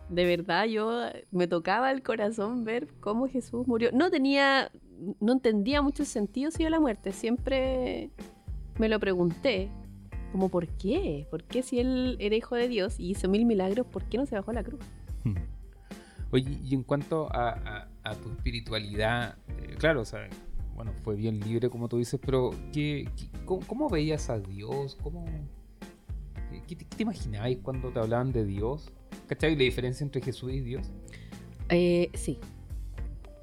[0.08, 3.90] De verdad, yo me tocaba el corazón ver cómo Jesús murió.
[3.92, 4.70] No tenía,
[5.20, 8.10] no entendía mucho el sentido sí, de la muerte, siempre
[8.78, 9.68] me lo pregunté,
[10.32, 11.26] como ¿por qué?
[11.30, 14.26] ¿Por qué si él era hijo de Dios y hizo mil milagros, por qué no
[14.26, 14.80] se bajó a la cruz?
[16.30, 20.28] Oye, y en cuanto a, a- a tu espiritualidad, eh, claro, o sea,
[20.74, 24.96] bueno, fue bien libre como tú dices, pero ¿qué, qué- cómo, cómo veías a Dios?
[25.02, 25.26] ¿Cómo,
[26.50, 28.90] qué, qué te, imaginabais cuando te hablaban de Dios?
[29.26, 30.90] ¿Cachai la diferencia entre Jesús y Dios?
[31.68, 32.38] Eh, sí,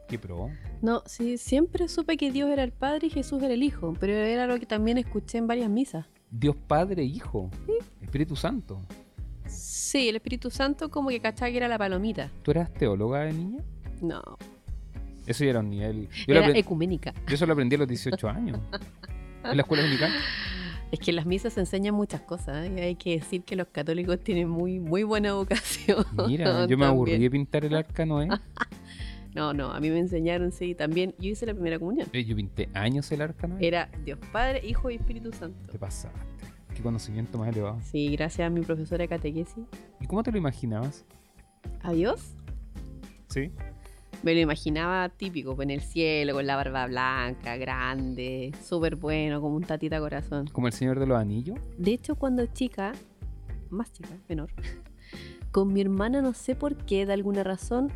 [0.08, 0.50] ¿Qué pro?
[0.82, 4.14] No, sí, siempre supe que Dios era el Padre y Jesús era el Hijo, pero
[4.14, 6.06] era lo que también escuché en varias misas.
[6.32, 7.50] Dios Padre, Hijo,
[8.02, 8.80] Espíritu Santo.
[9.46, 12.32] Sí, el Espíritu Santo como que cachaba que era la palomita.
[12.44, 13.64] ¿Tú eras teóloga de niña?
[14.02, 14.22] No,
[15.26, 16.08] Eso ya era un nivel.
[16.28, 17.14] Yo, lo era ecuménica.
[17.28, 18.60] yo eso lo aprendí a los 18 años.
[19.44, 20.12] En la escuela dominical.
[20.92, 22.74] Es que en las misas se enseñan muchas cosas ¿eh?
[22.76, 26.06] y hay que decir que los católicos tienen muy, muy buena vocación.
[26.28, 28.30] Mira, yo me aburrí de pintar el arca Noé.
[29.36, 31.14] No, no, a mí me enseñaron, sí, también.
[31.20, 32.08] Yo hice la primera comunión.
[32.14, 33.68] Eh, Yo pinté años el arca Noé.
[33.68, 35.72] Era Dios Padre, Hijo y Espíritu Santo.
[35.72, 36.20] Te pasaste.
[36.76, 37.80] Qué conocimiento más elevado.
[37.84, 39.64] Sí, gracias a mi profesora de catequesis.
[40.00, 41.06] ¿Y cómo te lo imaginabas?
[41.82, 42.34] ¿A Dios?
[43.28, 43.52] ¿Sí?
[44.24, 49.56] Me lo imaginaba típico, en el cielo, con la barba blanca, grande, súper bueno, como
[49.56, 50.48] un tatita corazón.
[50.52, 51.58] ¿Como el Señor de los Anillos?
[51.78, 52.92] De hecho, cuando chica,
[53.70, 54.50] más chica, menor,
[55.52, 57.92] con mi hermana no sé por qué, de alguna razón,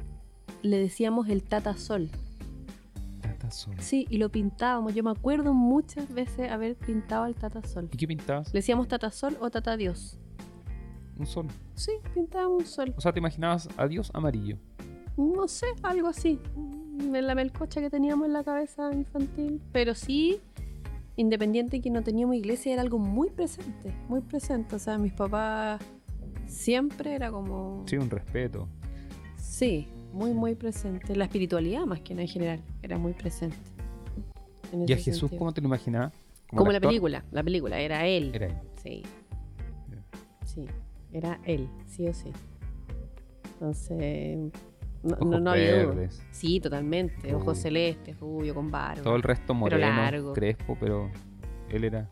[0.64, 2.10] le decíamos el tata sol.
[3.22, 3.76] Tata Sol.
[3.80, 4.94] Sí, y lo pintábamos.
[4.96, 7.88] Yo me acuerdo muchas veces haber pintado al tata sol.
[7.92, 8.48] ¿Y qué pintabas?
[8.54, 10.18] Le decíamos tata sol o tata dios.
[11.18, 11.48] Un sol.
[11.76, 12.94] Sí, pintábamos un sol.
[12.98, 14.58] O sea, te imaginabas a Dios amarillo.
[15.16, 16.40] No sé, algo así.
[16.56, 19.62] Mm, En la melcocha que teníamos en la cabeza infantil.
[19.72, 20.40] Pero sí,
[21.16, 23.94] independiente que no teníamos iglesia, era algo muy presente.
[24.10, 24.76] Muy presente.
[24.76, 25.82] O sea, mis papás
[26.48, 27.84] siempre era como.
[27.88, 28.68] Sí, un respeto.
[29.38, 31.16] Sí, muy, muy presente.
[31.16, 33.58] La espiritualidad, más que nada en general, era muy presente.
[34.72, 35.40] en ¿Y a Jesús sentido.
[35.40, 36.14] cómo te lo imaginabas?
[36.50, 38.32] Como la película, la película, era él.
[38.34, 38.56] Era él.
[38.82, 39.04] Sí.
[40.46, 40.66] Sí.
[41.12, 42.32] Era él, sí o sí.
[43.54, 44.52] Entonces,
[45.02, 46.10] no, Ojos no, no había duda.
[46.32, 47.34] Sí, totalmente.
[47.34, 49.02] Ojos celestes, rubio, con barba.
[49.04, 50.34] Todo el resto moreno, largo.
[50.34, 51.10] crespo, pero
[51.70, 52.10] él era.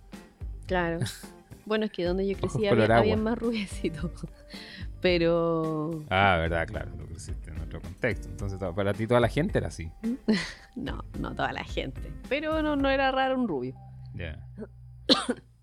[0.66, 1.00] Claro.
[1.66, 4.12] Bueno, es que donde yo Ojos crecí color había, había más rubiecitos.
[5.02, 8.28] Pero Ah, verdad, claro, lo creciste en otro contexto.
[8.30, 9.92] Entonces, to- para ti toda la gente era así.
[10.76, 12.02] no, no toda la gente.
[12.30, 13.76] Pero no, no era raro un rubio.
[14.14, 14.48] Ya.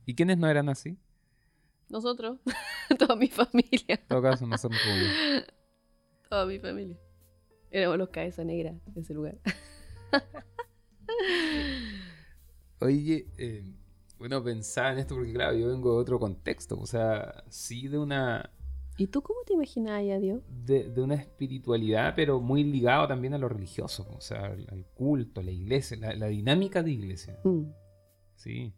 [0.06, 0.98] ¿Y quiénes no eran así?
[1.88, 2.38] Nosotros,
[2.98, 5.46] toda mi familia, En todo caso, no son rubios.
[6.28, 6.96] toda mi familia.
[7.70, 9.36] Éramos los cabezas negras de ese lugar.
[12.80, 13.64] Oye, eh,
[14.18, 16.78] bueno, pensaba en esto porque, claro, yo vengo de otro contexto.
[16.78, 18.50] O sea, sí de una,
[18.96, 20.42] ¿Y tú cómo te imaginabas a Dios?
[20.64, 24.08] de, de una espiritualidad, pero muy ligado también a lo religioso.
[24.16, 27.38] O sea, al, al culto, a la iglesia, la, la dinámica de iglesia.
[27.44, 27.62] Mm,
[28.34, 28.72] Sí.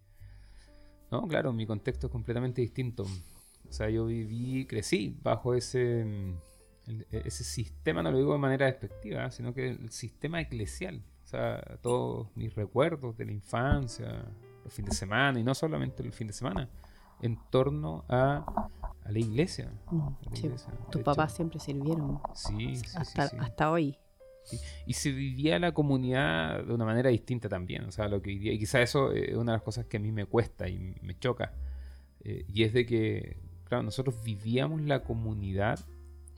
[1.11, 3.05] No, claro, mi contexto es completamente distinto.
[3.69, 6.35] O sea, yo viví, crecí bajo ese,
[7.11, 11.03] ese sistema, no lo digo de manera despectiva, sino que el sistema eclesial.
[11.25, 14.25] O sea, todos mis recuerdos de la infancia,
[14.65, 16.69] los fines de semana, y no solamente el fin de semana,
[17.21, 18.45] en torno a,
[19.05, 19.73] a la iglesia.
[19.91, 20.47] mm, a la sí.
[20.47, 20.73] iglesia.
[20.91, 22.21] Tus papás siempre sirvieron.
[22.35, 23.97] Sí, sí, hasta, hasta hoy.
[24.87, 27.85] Y se vivía la comunidad de una manera distinta también.
[27.85, 29.99] O sea, lo que hoy día- y quizá eso es una de las cosas que
[29.99, 31.53] a mí me cuesta y me choca.
[32.23, 35.79] eh, y es de que, claro, nosotros vivíamos la comunidad,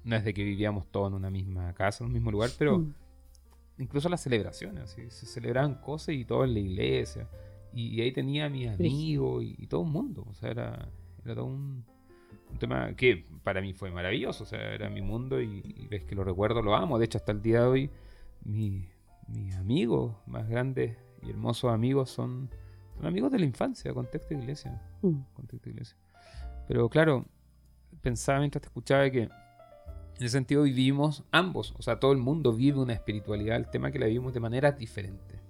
[0.04, 2.78] no es de que vivíamos todos en una misma casa, en un mismo lugar, pero
[2.78, 2.94] Mm,
[3.78, 5.10] incluso las celebraciones, ¿sí?
[5.10, 7.28] se celebraban cosas y todo en la iglesia.
[7.74, 10.24] Y, ahí tenía a mis amigos y, y todo un mundo.
[10.28, 10.88] O sea, era,
[11.24, 11.84] era todo un,
[12.50, 14.44] un tema que para mí fue maravilloso.
[14.44, 16.98] O sea, era mi mundo y, y ves que lo recuerdo, lo amo.
[16.98, 17.90] De hecho, hasta el día de hoy,
[18.44, 18.88] mi-
[19.28, 22.50] mis amigos más grandes y hermosos amigos son,
[22.96, 25.20] son amigos de la infancia, contexto de iglesia mm.
[25.34, 25.96] contexto iglesia.
[26.68, 27.24] Pero claro,
[28.00, 29.30] pensaba mientras te escuchaba que en
[30.16, 33.98] ese sentido vivimos ambos, o sea, todo el mundo vive una espiritualidad, el tema que
[33.98, 35.40] la vivimos de maneras diferentes,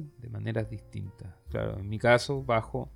[0.00, 0.10] Sí.
[0.18, 1.34] de maneras distintas.
[1.50, 2.88] Claro, en mi caso, bajo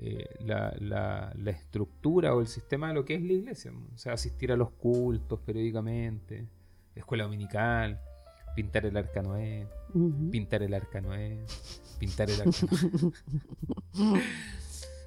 [0.00, 3.96] eh, la, la- la estructura o el sistema de lo que es la iglesia, o
[3.98, 6.46] sea, asistir a los cultos periódicamente,
[6.96, 8.00] escuela dominical,
[8.56, 9.68] pintar el arca Noé,
[10.32, 11.38] pintar el arca Noé,
[12.00, 13.12] pintar el arca Noé.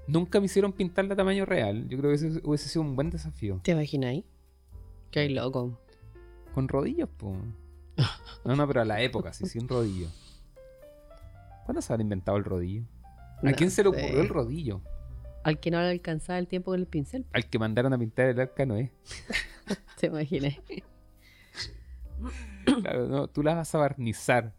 [0.07, 1.87] Nunca me hicieron pintarla a tamaño real.
[1.89, 3.59] Yo creo que ese hubiese sido un buen desafío.
[3.63, 4.23] ¿Te imagináis?
[5.11, 5.79] Qué loco.
[6.53, 7.35] Con rodillos, po.
[8.45, 10.07] No, no, pero a la época, sí, sin rodillo.
[11.65, 12.83] ¿Cuándo se habrá inventado el rodillo?
[13.41, 14.81] ¿A No quién se le ocurrió el rodillo?
[15.43, 17.25] Al que no le alcanzaba el tiempo con el pincel.
[17.33, 18.91] Al que mandaron a pintar el arca Noé.
[19.99, 20.55] ¿Te imaginas?
[22.81, 24.53] Claro, no, tú la vas a barnizar.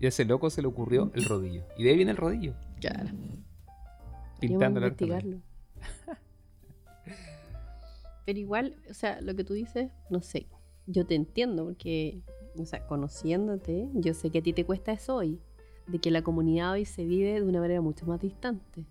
[0.00, 1.64] Y a ese loco se le ocurrió el rodillo.
[1.76, 2.54] Y de ahí viene el rodillo.
[2.80, 3.10] Claro.
[4.40, 5.40] Pintando el arca Noé.
[8.26, 10.48] Pero igual, o sea, lo que tú dices, no sé,
[10.86, 12.20] yo te entiendo porque,
[12.56, 15.40] o sea, conociéndote, yo sé que a ti te cuesta eso hoy,
[15.86, 18.84] de que la comunidad hoy se vive de una manera mucho más distante.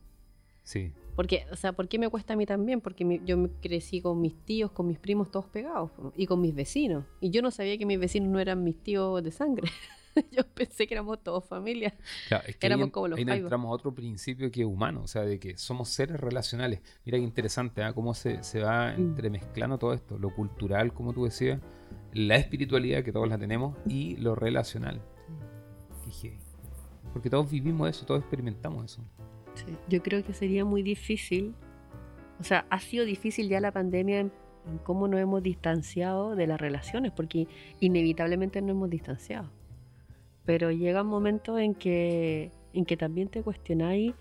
[0.63, 0.91] Sí.
[1.15, 2.79] Porque, o sea, ¿por qué me cuesta a mí también?
[2.81, 6.55] Porque mi- yo crecí con mis tíos, con mis primos todos pegados y con mis
[6.55, 7.03] vecinos.
[7.19, 9.69] Y yo no sabía que mis vecinos no eran mis tíos de sangre.
[10.31, 11.93] yo pensé que éramos todos familia.
[12.27, 15.01] Claro, es que Éramos ahí, como los ahí entramos a otro principio que es humano,
[15.03, 16.81] o sea, de que somos seres relacionales.
[17.05, 17.93] Mira qué interesante, ¿ah?
[17.93, 19.01] Cómo se, se va Mm.
[19.01, 20.17] entremezclando todo esto.
[20.17, 21.59] Lo cultural, como tú decías,
[22.13, 25.01] la espiritualidad, que todos la tenemos, y lo relacional.
[26.21, 26.37] Qué.
[27.13, 29.01] Porque todos vivimos eso, todos experimentamos eso.
[29.53, 31.53] Sí, Yo creo que sería muy difícil,
[32.39, 34.31] o sea, ha sido difícil ya la pandemia en,
[34.69, 37.47] en cómo nos hemos distanciado de las relaciones, porque
[37.79, 39.49] inevitablemente nos hemos distanciado.
[40.45, 44.13] Pero llega un momento en que, en que también te cuestionáis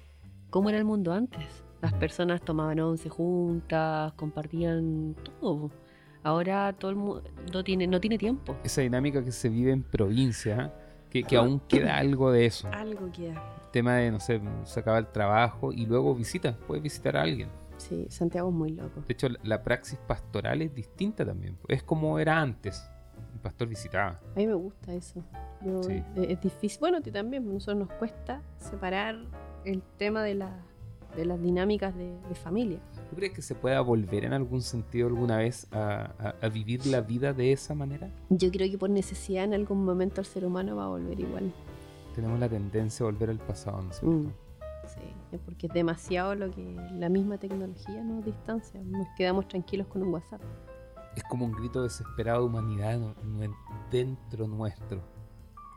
[0.50, 1.64] cómo era el mundo antes.
[1.80, 5.70] Las personas tomaban once juntas, compartían todo.
[6.22, 7.22] Ahora todo el mundo
[7.52, 8.54] no tiene, no tiene tiempo.
[8.62, 10.74] Esa dinámica que se vive en provincia.
[11.10, 12.68] Que, que aún queda algo de eso.
[12.72, 13.42] Algo queda.
[13.72, 17.48] tema de, no sé, se acaba el trabajo y luego visita, puedes visitar a alguien.
[17.76, 19.00] Sí, Santiago es muy loco.
[19.06, 21.56] De hecho, la, la praxis pastoral es distinta también.
[21.68, 22.82] Es como era antes.
[23.34, 24.20] El pastor visitaba.
[24.34, 25.24] A mí me gusta eso.
[25.62, 25.92] Yo- Sí.
[26.16, 26.78] eh, Es difícil.
[26.80, 27.48] Bueno, a ti también.
[27.48, 29.16] A nosotros nos cuesta separar
[29.64, 30.62] el tema de, la,
[31.16, 32.78] de las dinámicas de, de familia.
[33.10, 36.86] ¿Tú crees que se pueda volver en algún sentido alguna vez a, a- a vivir
[36.86, 38.08] la vida de esa manera?
[38.28, 41.52] Yo creo que por necesidad en algún momento el ser humano va a volver igual.
[42.14, 44.16] Tenemos la tendencia a volver al pasado, ¿no es cierto?
[44.16, 44.32] Mm.
[44.86, 48.80] Sí, porque es demasiado lo que la misma tecnología nos distancia.
[48.84, 50.40] Nos quedamos tranquilos con un WhatsApp.
[51.16, 52.98] Es como un grito desesperado de humanidad
[53.90, 55.00] dentro nuestro.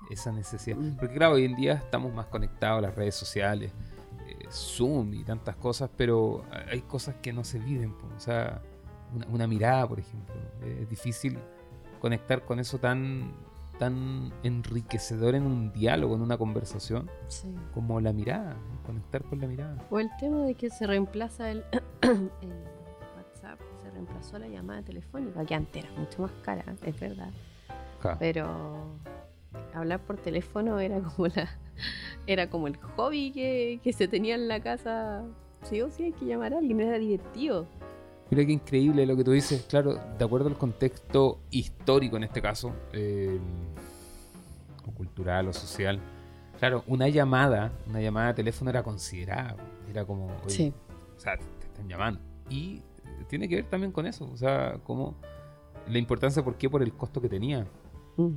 [0.10, 0.78] Esa necesidad.
[0.78, 0.98] Mm.
[0.98, 3.72] Porque claro, hoy en día estamos más conectados a las redes sociales,
[4.54, 7.94] Zoom y tantas cosas, pero hay cosas que no se viven.
[7.94, 8.08] po.
[8.16, 8.62] O sea,
[9.16, 10.36] una, una mirada, por ejemplo.
[10.64, 11.38] Es difícil
[12.00, 13.34] conectar con eso tan,
[13.80, 17.54] tan enriquecedor en un diálogo, en una conversación, Sí.
[17.74, 19.78] como la mirada, conectar con la mirada.
[19.90, 21.64] O el tema de que se reemplaza el,
[22.02, 22.64] el
[23.18, 27.32] WhatsApp, se reemplazó la llamada telefónica, que antes era mucho más cara, es verdad.
[28.02, 28.18] Ja.
[28.20, 28.98] Pero
[29.74, 31.50] hablar por teléfono era como la
[32.28, 35.24] era como el hobby que, que se tenía en la casa.
[35.64, 37.66] Sí o sí hay que llamar a alguien, era divertido.
[38.30, 42.42] Mira qué increíble lo que tú dices, claro, de acuerdo al contexto histórico en este
[42.42, 43.40] caso, eh,
[44.88, 46.00] o cultural o social.
[46.60, 49.56] Claro, una llamada, una llamada de teléfono era considerada,
[49.90, 50.74] era como, oye, Sí.
[51.16, 52.20] o sea, te te están llamando.
[52.50, 52.82] Y
[53.28, 55.16] tiene que ver también con eso, o sea, como
[55.88, 56.70] la importancia, ¿por qué?
[56.70, 57.66] Por el costo que tenía,
[58.18, 58.30] Mm.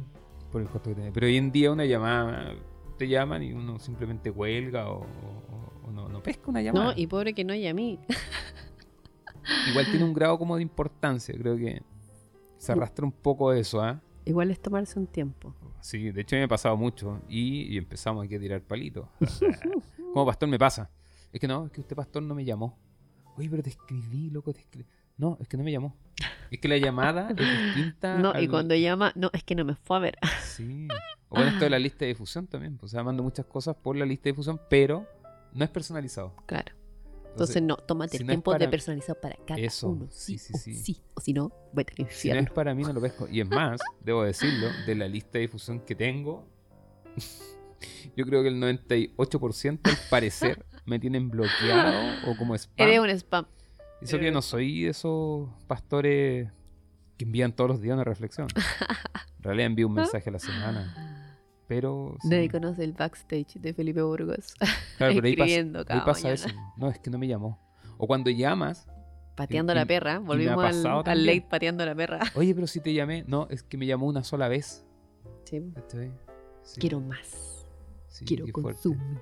[0.51, 1.13] Por el costo que tenía.
[1.13, 2.55] Pero hoy en día una llamada,
[2.99, 6.87] te llaman y uno simplemente cuelga o, o- o no, no pesca una llamada.
[6.87, 8.01] No, y pobre que no mí.
[9.71, 11.35] igual tiene un grado como de importancia.
[11.39, 11.83] Creo que
[12.59, 14.01] se arrastra un poco eso, ¿ah?
[14.25, 15.55] Igual es tomarse un tiempo.
[15.81, 19.07] Sí, de hecho me ha pasado mucho y, y empezamos aquí a tirar palitos.
[20.13, 20.91] como pastor me pasa.
[21.33, 22.77] Es que no, es que usted pastor no me llamó.
[23.37, 24.89] Oye, pero te escribí, loco, te escribí.
[25.17, 25.95] No, es que no me llamó.
[26.51, 28.19] Es que la llamada es distinta.
[28.19, 30.19] No, y al- cuando llama, no, es que no me fue a ver.
[30.45, 30.89] Sí.
[31.29, 32.77] O con esto de la lista de difusión también.
[32.79, 35.07] pues, O sea, mando muchas cosas por la lista de difusión, pero
[35.53, 36.35] no es personalizado.
[36.47, 36.73] Claro.
[37.31, 40.07] Entonces, no, tómate si el no tiempo de personalizar para cada Eso, uno.
[40.11, 41.03] sí, Sí, sí, o sí.
[41.15, 43.29] O si no, vete al Si no es para mí, no lo pesco.
[43.31, 46.49] Y es más, debo decirlo, de la lista de difusión que tengo,
[48.17, 52.87] yo creo que el 98% al parecer me tienen bloqueado o como spam.
[52.89, 53.47] Eres un spam.
[54.01, 56.51] Eso que no soy de esos pastores
[57.17, 58.49] que envían todos los días una reflexión.
[59.39, 61.39] En realidad envío un mensaje a la semana.
[61.69, 62.17] Pero.
[62.21, 62.29] sí.
[62.29, 64.55] Nadie conoce el backstage de Felipe Burgos.
[64.99, 66.49] Claro, pero ahí pasa, escribiendo ahí cada pasa eso.
[66.77, 67.57] No, es que no me llamó.
[67.97, 68.89] O cuando llamas,
[69.37, 70.19] Pateando Y- la perra.
[70.19, 72.21] Volvimos al, al late pateando la perra.
[72.35, 73.23] oye, pero si te llamé.
[73.29, 74.85] No, es que me llamó una sola vez.
[75.45, 75.63] Sí.
[76.63, 77.65] Sí, Quiero más.
[78.09, 79.21] sí, Quiero consumir.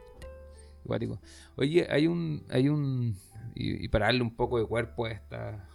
[1.57, 3.17] Oye, hay un, hay un,
[3.55, 5.69] y, y para darle un poco de cuerpo a esta,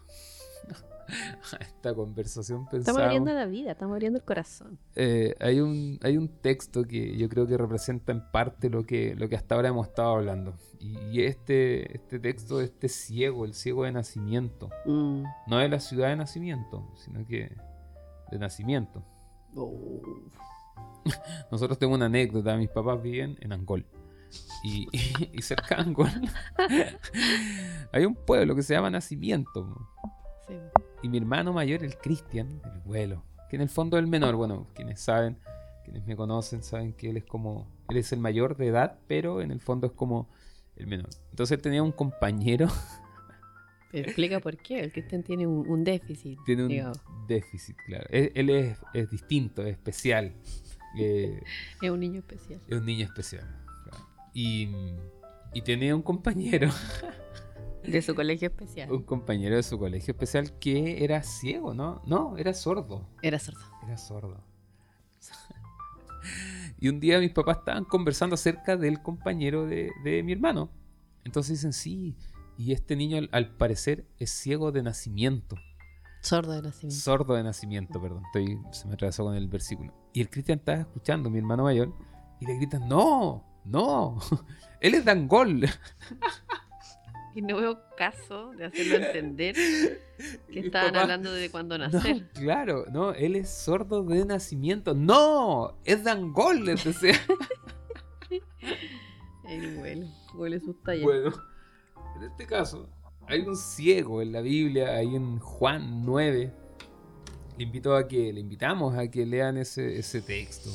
[1.54, 4.78] a esta conversación Estamos pensamos, abriendo la vida, estamos abriendo el corazón.
[4.96, 9.16] eh, hay un, hay un texto que yo creo que representa en parte lo que,
[9.16, 10.54] lo que hasta ahora hemos estado hablando.
[10.80, 15.24] Y, y este, este texto de este ciego, el ciego de nacimiento, Mm.
[15.48, 17.52] no de la ciudad de nacimiento, sino que
[18.32, 19.04] de nacimiento.
[19.56, 20.02] Oh.
[21.52, 23.86] Nosotros tenemos una anécdota, mis papás viven en Angol.
[24.64, 24.88] Y,
[25.34, 25.94] y cerca de
[27.92, 29.90] hay un pueblo que se llama Nacimiento.
[30.48, 30.56] Sí.
[31.04, 34.36] Y mi hermano mayor, el Cristian, el vuelo, que en el fondo es el menor.
[34.36, 35.38] Bueno, quienes saben,
[35.84, 39.42] quienes me conocen, saben que él es como, él es el mayor de edad, pero
[39.42, 40.30] en el fondo es como
[40.76, 41.10] el menor.
[41.30, 42.68] Entonces él tenía un compañero,
[43.92, 44.82] Pero explica por qué.
[44.82, 46.38] El Cristian tiene un, un déficit.
[46.46, 47.00] tiene un digamos.
[47.28, 48.06] déficit, claro.
[48.10, 50.34] Él, él es, es distinto, es especial.
[50.98, 51.40] Eh,
[51.82, 52.60] Es un niño especial.
[52.68, 53.48] es un niño especial.
[54.34, 54.70] Y,
[55.54, 56.70] y tenía un compañero,
[57.84, 58.92] De su colegio especial.
[58.92, 62.02] un compañero de su colegio especial que era ciego, ¿no?
[62.06, 63.08] No, era sordo.
[63.22, 63.62] Era sordo.
[63.84, 64.44] Era sordo.
[66.78, 70.70] y un día mis papás estaban conversando acerca del compañero de, de mi hermano.
[71.24, 72.16] Entonces dicen, sí,
[72.58, 75.56] y este niño al, al parecer es ciego de nacimiento.
[76.22, 77.02] Sordo de nacimiento.
[77.02, 78.24] Sordo de nacimiento, perdón.
[78.26, 79.94] Estoy, se me atravesó con el versículo.
[80.14, 81.94] Y el Cristian estaba escuchando, mi hermano mayor,
[82.42, 84.20] y le gritan, no, no,
[84.82, 85.70] él es Dangol.
[87.36, 89.56] Y no veo caso de hacerlo entender
[90.52, 92.28] que estaban hablando de cuándo No, nacer.
[92.34, 94.96] claro, no, él es sordo de nacimiento.
[94.96, 97.14] No, es Dangol, les decía.
[99.48, 101.04] Él huele, huele sus tallas.
[101.04, 101.34] Bueno,
[102.18, 102.90] en este caso,
[103.28, 106.54] hay un ciego en la Biblia, ahí en Juan 9.
[107.58, 110.70] Le invito a que, le invitamos a que lean ese, ese texto.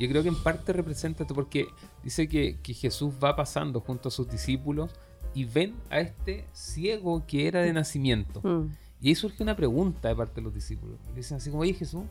[0.00, 1.66] Yo creo que en parte representa esto, porque
[2.02, 4.90] dice que, que Jesús va pasando junto a sus discípulos
[5.34, 8.40] y ven a este ciego que era de nacimiento.
[8.42, 8.74] Mm.
[9.02, 10.98] Y ahí surge una pregunta de parte de los discípulos.
[11.10, 12.04] Le dicen así como, oye Jesús,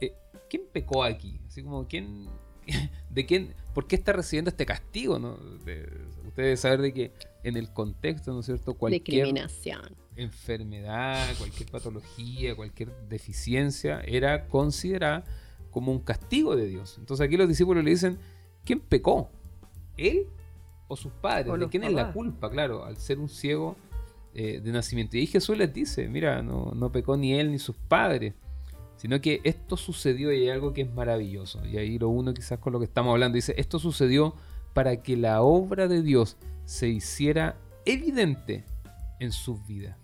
[0.00, 0.14] eh,
[0.48, 1.40] ¿quién pecó aquí?
[1.48, 2.28] Así como, ¿quién,
[3.10, 5.18] de quién, por qué está recibiendo este castigo?
[5.18, 5.36] ¿no?
[5.64, 5.88] De-
[6.28, 8.74] ustedes saber de que en el contexto, ¿no es cierto?
[8.74, 9.96] Cualquier Discriminación.
[10.16, 15.24] enfermedad, cualquier patología, cualquier deficiencia era considerada
[15.74, 16.96] como un castigo de Dios.
[16.98, 18.16] Entonces aquí los discípulos le dicen,
[18.64, 19.28] ¿quién pecó?
[19.96, 20.28] ¿Él
[20.86, 21.52] o sus padres?
[21.52, 22.48] O ¿De quién es la culpa?
[22.48, 23.76] Claro, al ser un ciego
[24.34, 25.16] eh, de nacimiento.
[25.16, 28.34] Y ahí Jesús les dice, mira, no, no pecó ni él ni sus padres,
[28.96, 31.66] sino que esto sucedió y hay algo que es maravilloso.
[31.66, 34.34] Y ahí lo uno quizás con lo que estamos hablando, dice, esto sucedió
[34.72, 38.64] para que la obra de Dios se hiciera evidente
[39.18, 39.96] en sus vidas.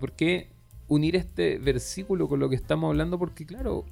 [0.00, 0.48] ¿Por qué
[0.88, 3.18] unir este versículo con lo que estamos hablando?
[3.18, 3.84] Porque claro,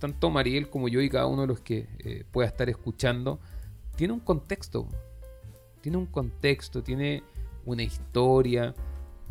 [0.00, 3.38] tanto Mariel como yo y cada uno de los que eh, pueda estar escuchando,
[3.94, 4.88] tiene un contexto.
[5.82, 7.22] Tiene un contexto, tiene
[7.66, 8.74] una historia,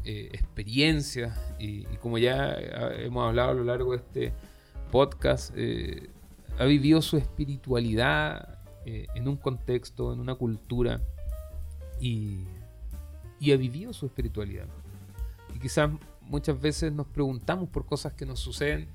[0.06, 1.36] eh, experiencia.
[1.60, 2.54] Y, como ya
[3.00, 4.34] hemos hablado a lo largo de este
[4.92, 6.10] podcast, eh,
[6.58, 8.56] ha vivido su espiritualidad
[8.86, 11.02] en un contexto, en una cultura.
[12.00, 12.46] Y,
[13.40, 14.66] y ha vivido su espiritualidad.
[15.56, 18.88] Y quizás muchas veces nos preguntamos por cosas que nos suceden.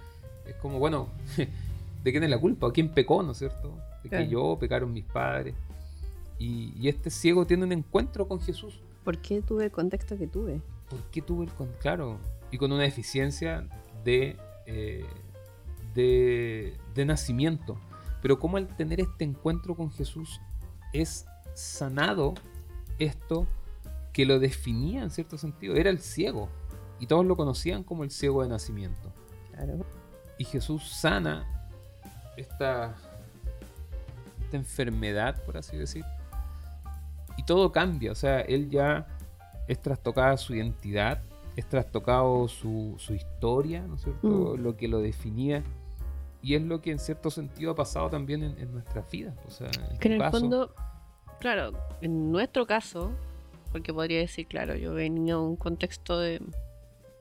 [0.47, 1.09] Es como, bueno,
[2.05, 2.71] ¿de quién es la culpa?
[2.71, 3.75] ¿Quién pecó, no es cierto?
[4.03, 5.55] De que yo, pecaron mis padres.
[6.39, 8.81] Y, este ciego tiene un encuentro con Jesús.
[9.03, 10.61] ¿Por qué tuve el contexto que tuve?
[10.91, 11.83] ¿Por qué tuve el contexto?
[11.83, 12.19] Claro,
[12.51, 13.67] y con una deficiencia
[14.05, 14.37] de,
[14.67, 15.07] eh,
[15.95, 17.79] de, de nacimiento.
[18.21, 20.41] Pero cómo al tener este encuentro con Jesús
[20.93, 22.35] es sanado
[22.99, 23.47] esto
[24.13, 25.75] que lo definía en cierto sentido.
[25.75, 26.51] Era el ciego.
[27.01, 29.13] Y todos lo conocían como el ciego de nacimiento.
[29.53, 29.85] Claro.
[30.39, 31.64] Y Jesús sana
[32.37, 32.95] esta,
[34.43, 36.05] esta enfermedad, por así decir.
[37.37, 38.13] Y todo cambia.
[38.13, 39.07] O sea, él ya
[39.67, 41.23] es trastocada su identidad,
[41.57, 44.29] es trastocado su, su historia, ¿no es cierto?
[44.57, 44.61] Mm.
[44.61, 45.63] Lo que lo definía.
[46.43, 49.35] Y es lo que en cierto sentido ha pasado también en, nuestras vidas.
[49.47, 50.75] O sea, que en el fondo,
[51.41, 53.13] claro, en nuestro caso,
[53.73, 56.43] porque podría decir, claro, yo venía de un contexto de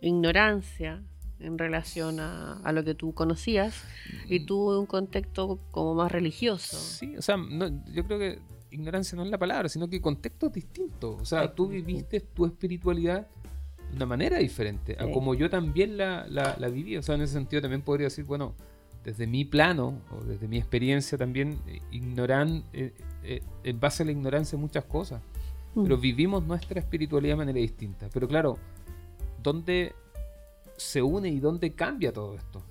[0.01, 1.01] ignorancia
[1.43, 3.83] en relación a, lo que tú conocías
[4.27, 4.45] y mm.
[4.45, 6.77] tú un contexto como más religioso.
[6.77, 7.37] Sí, o sea,
[7.91, 8.39] yo creo que
[8.71, 11.17] ignorancia no es la palabra, sino que contexto distinto.
[11.21, 13.27] O sea, tú viviste tu espiritualidad
[13.89, 16.97] de una manera diferente, a como yo también la, la, viví.
[16.97, 18.55] O sea, en ese sentido también podría decir, bueno,
[19.03, 24.05] desde mi plano o desde mi experiencia también, eh, ignoran, eh, eh, en base a
[24.05, 25.21] la ignorancia muchas cosas.
[25.75, 26.01] Pero mm.
[26.01, 28.07] vivimos nuestra espiritualidad de manera distinta.
[28.13, 28.57] Pero claro,
[29.41, 29.93] ¿dónde
[30.77, 32.61] se une y dónde cambia todo esto?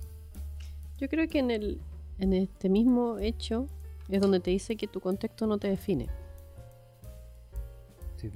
[0.99, 1.79] Yo creo que en, el,
[2.19, 3.67] en este mismo hecho
[4.09, 6.07] es donde te dice que tu contexto no te define.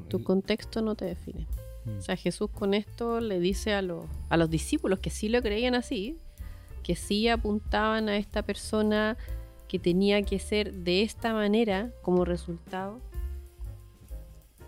[0.09, 1.47] tu contexto no te define.
[1.85, 1.97] Mm.
[1.99, 5.41] O sea, Jesús con esto le dice a, los, a los discípulos que sí lo
[5.41, 6.17] creían así,
[6.83, 9.17] que sí apuntaban a esta persona
[9.67, 12.99] que tenía que ser de esta manera como resultado,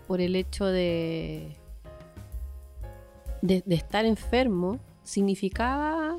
[0.06, 1.56] por el hecho de,
[3.42, 4.78] de, estar enfermo,
[5.10, 6.18] significaba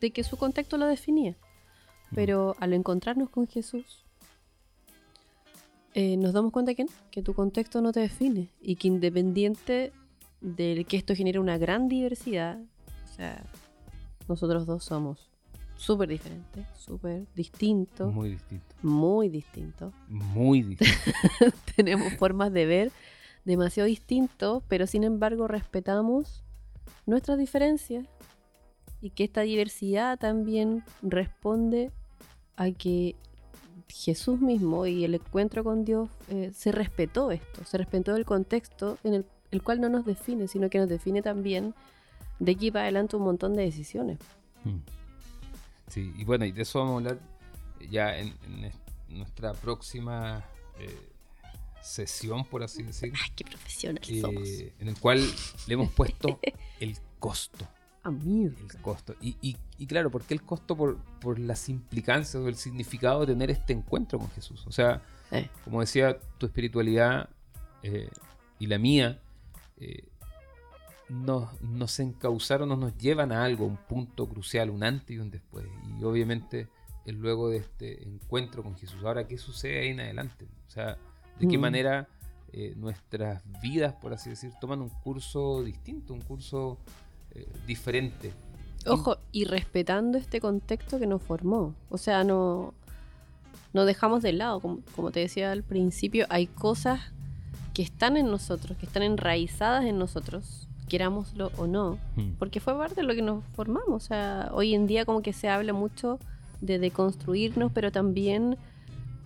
[0.00, 1.32] de que su contexto lo definía.
[2.10, 2.14] Mm.
[2.14, 4.04] Pero al encontrarnos con Jesús,
[5.94, 9.92] eh, nos damos cuenta que, que tu contexto no te define y que independiente
[10.40, 12.60] de que esto genere una gran diversidad,
[13.04, 13.42] o sea,
[14.28, 15.30] nosotros dos somos
[15.76, 18.12] súper diferentes, súper distintos.
[18.12, 18.76] Muy distintos.
[18.82, 19.94] Muy distintos.
[20.08, 21.54] Muy distintos.
[21.76, 22.92] Tenemos formas de ver
[23.44, 26.44] demasiado distintos, pero sin embargo respetamos
[27.06, 28.06] nuestras diferencias
[29.00, 31.92] y que esta diversidad también responde
[32.56, 33.16] a que
[33.88, 38.98] Jesús mismo y el encuentro con Dios eh, se respetó esto, se respetó el contexto
[39.04, 41.74] en el, cual no nos define, sino que nos define también
[42.38, 44.18] de aquí para adelante un montón de decisiones.
[44.64, 44.80] Hmm.
[45.86, 47.18] Sí, y bueno, y de eso vamos a hablar
[47.90, 48.34] ya en,
[49.08, 50.44] nuestra próxima
[50.78, 51.08] eh,
[51.88, 53.12] sesión, por así decir.
[53.14, 55.20] ¡Ay, qué profesional eh, En el cual
[55.66, 56.38] le hemos puesto
[56.80, 57.66] el costo.
[58.02, 58.54] Amigo.
[58.60, 59.14] El costo.
[59.20, 59.36] Y,
[59.78, 60.76] y, claro, ¿por qué el costo?
[60.76, 64.66] Por, por las implicancias o el significado de tener este encuentro con Jesús.
[64.66, 65.48] O sea, eh.
[65.64, 67.28] como decía, tu espiritualidad
[67.82, 68.08] eh,
[68.58, 69.20] y la mía
[71.08, 75.30] nos, nos encauzaron, nos, nos llevan a algo, un punto crucial, un antes y un
[75.30, 75.66] después.
[75.98, 76.68] Y obviamente
[77.04, 79.02] es luego de este encuentro con Jesús.
[79.02, 80.46] Ahora, ¿qué sucede ahí en adelante?
[80.66, 80.98] O sea,
[81.38, 81.60] de qué mm.
[81.60, 82.08] manera
[82.52, 86.78] eh, nuestras vidas, por así decir, toman un curso distinto, un curso
[87.32, 88.32] eh, diferente.
[88.86, 91.74] Ojo, y respetando este contexto que nos formó.
[91.90, 92.72] O sea, no,
[93.72, 97.00] no dejamos de lado, como, te decía al principio, hay cosas
[97.74, 102.32] que están en nosotros, que están enraizadas en nosotros, querámoslo o no, mm.
[102.38, 104.04] porque fue parte de lo que nos formamos.
[104.04, 106.18] O sea, hoy en día como que se habla mucho
[106.60, 108.56] de deconstruirnos, pero también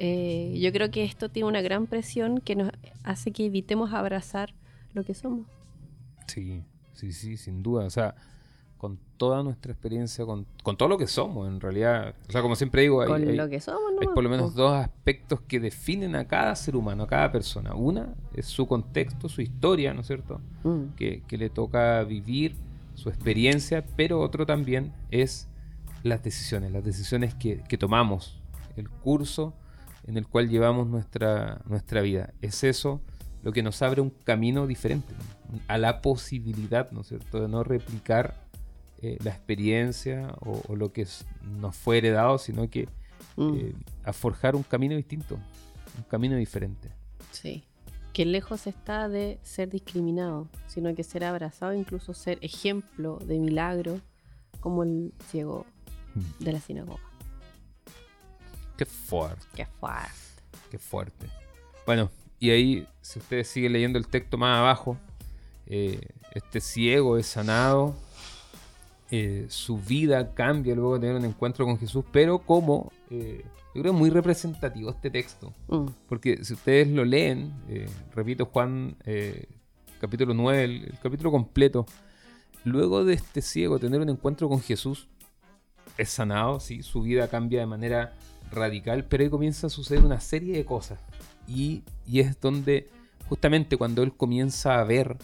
[0.04, 2.72] eh, yo creo que esto tiene una gran presión que nos
[3.04, 4.52] hace que evitemos abrazar
[4.94, 5.46] lo que somos.
[6.26, 7.84] Sí, sí, sí, sin duda.
[7.84, 8.16] O sea,
[8.78, 10.44] con toda nuestra experiencia, con,
[10.76, 12.16] todo lo que somos, en realidad.
[12.28, 15.60] O sea, como siempre digo, hay, lo que somos, por lo menos dos aspectos que
[15.60, 17.76] definen a cada ser humano, a cada persona.
[17.76, 20.40] Una es su contexto, su historia, ¿no es cierto?
[20.64, 20.96] Mm.
[20.96, 22.56] Que, le toca vivir,
[22.94, 25.48] su experiencia, pero otro también es
[26.02, 28.42] las decisiones, las decisiones que, que tomamos,
[28.76, 29.54] el curso
[30.06, 32.32] en el cual llevamos nuestra, nuestra vida.
[32.40, 33.00] Es eso
[33.42, 35.14] lo que nos abre un camino diferente,
[35.68, 38.34] a la posibilidad, ¿no es cierto?, de no replicar
[39.02, 41.06] eh, la experiencia o, o lo que
[41.60, 42.88] nos fue heredado, sino que
[43.36, 43.72] Mm, eh,
[44.04, 45.36] a forjar un camino distinto,
[45.96, 46.90] un camino diferente.
[47.30, 47.64] sí.
[48.12, 54.00] Que lejos está de ser discriminado, sino que ser abrazado, incluso ser ejemplo de milagro,
[54.60, 55.64] como el ciego
[56.14, 56.44] Mm.
[56.44, 57.00] de la sinagoga.
[58.76, 59.46] Qué fuerte.
[59.54, 60.10] Qué fuerte.
[60.70, 61.28] Qué fuerte.
[61.86, 64.96] Bueno, y ahí, si ustedes siguen leyendo el texto más abajo,
[65.66, 66.00] eh,
[66.34, 67.94] este ciego es sanado,
[69.14, 73.44] eh, su vida cambia luego de tener un encuentro con Jesús, pero como, eh,
[73.74, 78.96] yo creo muy representativo este texto, Mm, porque si ustedes lo leen, eh, repito Juan
[80.00, 81.84] capítulo 9, el, el capítulo completo,
[82.64, 85.08] luego de este ciego tener un encuentro con Jesús,
[85.98, 88.14] es sanado, sí, su vida cambia de manera
[88.52, 91.00] radical, pero ahí comienza a suceder una serie de cosas.
[91.46, 92.88] Y, y es donde,
[93.28, 95.16] justamente cuando él comienza a ver,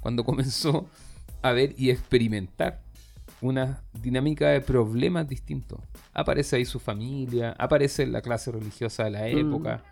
[0.00, 0.88] cuando comenzó
[1.42, 2.82] a ver y experimentar
[3.40, 5.80] una dinámica de problemas distintos.
[6.12, 9.82] Aparece ahí su familia, aparece la clase religiosa de la época,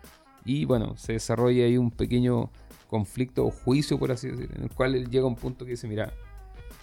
[0.45, 2.51] y bueno, se desarrolla ahí un pequeño
[2.87, 5.71] conflicto o juicio, por así decirlo, en el cual él llega a un punto que
[5.71, 6.13] dice, mira,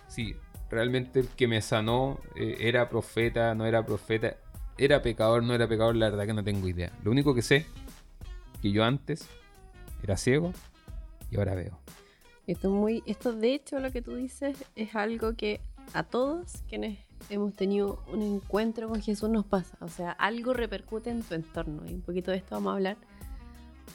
[0.09, 0.35] sí,
[0.71, 4.37] realmente el que me sanó eh, era profeta, no era profeta,
[4.79, 6.93] era pecador, no era pecador, la verdad que no tengo idea.
[7.03, 7.67] Lo único que sé,
[8.61, 9.27] que yo antes
[10.03, 10.53] era ciego
[11.31, 11.79] y ahora veo.
[12.47, 15.61] Esto, es muy, esto de hecho lo que tú dices es algo que
[15.95, 16.99] a todos quienes
[17.31, 19.77] hemos tenido un encuentro con Jesús nos pasa.
[19.81, 21.83] O sea, algo repercute en tu entorno.
[21.87, 22.97] Y un poquito de esto vamos a hablar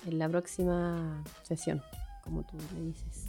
[0.05, 1.81] en la próxima sesión,
[2.23, 3.25] como tú le dices.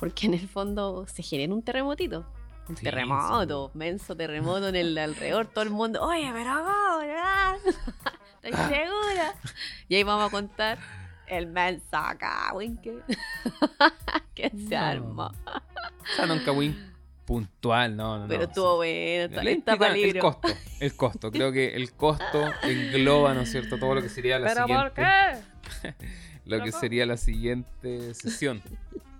[0.00, 2.24] Porque en el fondo se genera un terremotito.
[2.68, 6.98] Un Sí, terremoto, menso terremoto en el alrededor, todo el mundo, oye, pero ¿cómo?
[6.98, 7.56] ¿verdad?
[8.42, 9.34] ¿Estás segura?
[9.88, 10.78] Y ahí vamos a contar
[11.26, 12.52] el menso acá,
[12.82, 12.98] que,
[14.34, 14.84] que se No.
[14.84, 15.34] arma.
[15.46, 16.76] O sea, nunca win
[17.26, 18.28] puntual, no, no.
[18.28, 20.48] Pero estuvo bueno, explica para el costo,
[20.80, 21.30] el costo.
[21.30, 24.92] Creo que el costo engloba, ¿no es cierto?, todo lo que sería la ¿Pero por
[24.94, 25.02] siguiente.
[25.82, 25.94] qué?
[26.46, 28.62] lo ¿Pero que sería la siguiente sesión.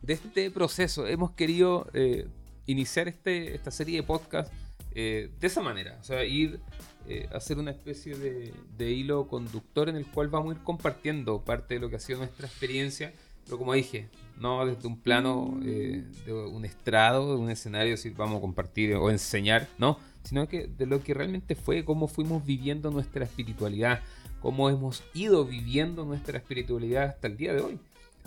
[0.00, 2.26] De este proceso hemos querido eh,
[2.68, 4.52] iniciar este, esta serie de podcast
[4.94, 5.98] eh, de esa manera.
[6.00, 6.60] O sea, ir
[7.08, 10.62] eh, a hacer una especie de, de hilo conductor en el cual vamos a ir
[10.64, 13.12] compartiendo parte de lo que ha sido nuestra experiencia.
[13.44, 14.08] Pero como dije,
[14.38, 18.94] no desde un plano eh, de un estrado, de un escenario, si vamos a compartir
[18.94, 24.02] o enseñar, no, sino que de lo que realmente fue, cómo fuimos viviendo nuestra espiritualidad,
[24.42, 27.78] cómo hemos ido viviendo nuestra espiritualidad hasta el día de hoy,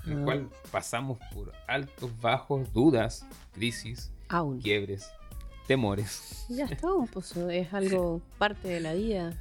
[0.08, 0.26] en el Ah.
[0.26, 3.24] cual pasamos por altos, bajos, dudas,
[3.54, 4.60] crisis, Aún.
[4.62, 5.10] quiebres,
[5.68, 9.38] temores, Ya está, pues es algo parte de la vida.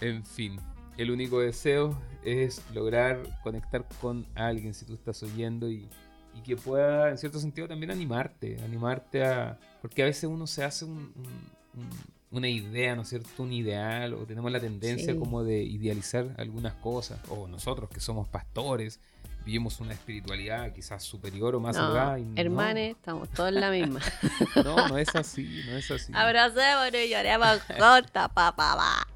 [0.00, 0.58] en fin.
[0.96, 5.88] El único deseo es lograr conectar con alguien si tú estás oyendo y,
[6.34, 9.58] y que pueda, en cierto sentido, también animarte, animarte a...
[9.82, 13.28] Porque a veces uno se hace un- un- un- una idea, ¿no es cierto?
[13.42, 15.18] Un ideal, o tenemos la tendencia Sí.
[15.18, 19.00] como de idealizar algunas cosas, o nosotros que somos pastores,
[19.44, 22.18] vivimos una espiritualidad quizás superior o más No, allá.
[22.18, 22.32] y no.
[22.40, 24.00] hermanes, estamos todos en la misma.
[24.64, 26.12] No, no es así, no es así.
[26.14, 28.52] Abracémonos y lloremos juntas, papá.
[28.56, 29.06] Pa.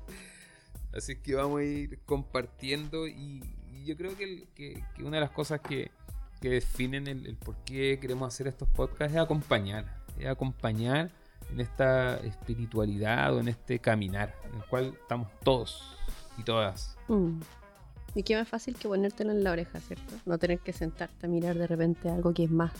[0.96, 5.16] Así que vamos a ir compartiendo y, y yo creo que, el- que- que una
[5.18, 5.90] de las cosas que,
[6.40, 11.10] que definen el, el por qué queremos hacer estos podcasts es acompañar, es acompañar
[11.50, 15.96] en esta espiritualidad o en este caminar en el cual estamos todos
[16.36, 16.96] y todas.
[17.08, 17.40] Mm.
[18.18, 20.12] Y qué más fácil que ponértelo en la oreja, ¿cierto?
[20.26, 22.72] No tener que sentarte a mirar de repente algo que es más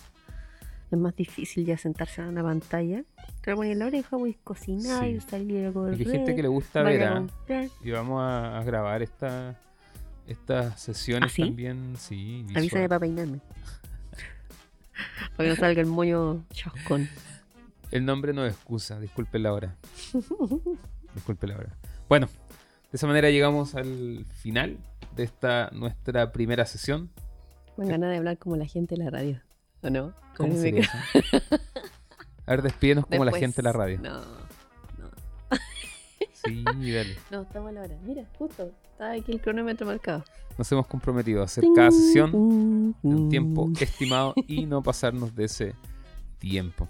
[0.90, 3.04] es más difícil ya sentarse en una pantalla.
[3.42, 5.10] Te lo en la oreja, voy a cocinar Sí.
[5.10, 5.94] y salir a correr.
[5.94, 7.22] Hay gente que le gusta ver
[7.84, 9.56] y vamos a, a grabar esta,
[10.26, 11.42] estas sesiones ¿Ah, sí?
[11.42, 11.94] también.
[11.96, 12.88] Sí, Avísame visual.
[12.88, 13.40] para peinarme.
[15.36, 17.08] para que no salga el moño chascón.
[17.92, 19.76] El nombre no es excusa, disculpen la hora.
[21.14, 21.76] Disculpen la hora.
[22.08, 24.78] Bueno, de esa manera llegamos al final
[25.16, 27.10] de esta nuestra primera sesión.
[27.76, 29.40] Me dan ganas de hablar como la gente de la radio.
[29.82, 30.12] ¿O no?
[30.36, 31.26] Con ¿Cómo sería eso?
[32.46, 34.00] A ver, despídenos como la gente de la radio.
[34.00, 34.20] No,
[34.98, 35.10] no.
[36.32, 37.16] Sí, dale.
[37.30, 37.96] No, estamos a la hora.
[38.04, 38.70] Mira, justo.
[38.92, 40.24] Está aquí el cronómetro marcado.
[40.56, 45.34] Nos hemos comprometido a hacer cada sesión en en un tiempo estimado y no pasarnos
[45.34, 45.74] de ese
[46.38, 46.88] tiempo.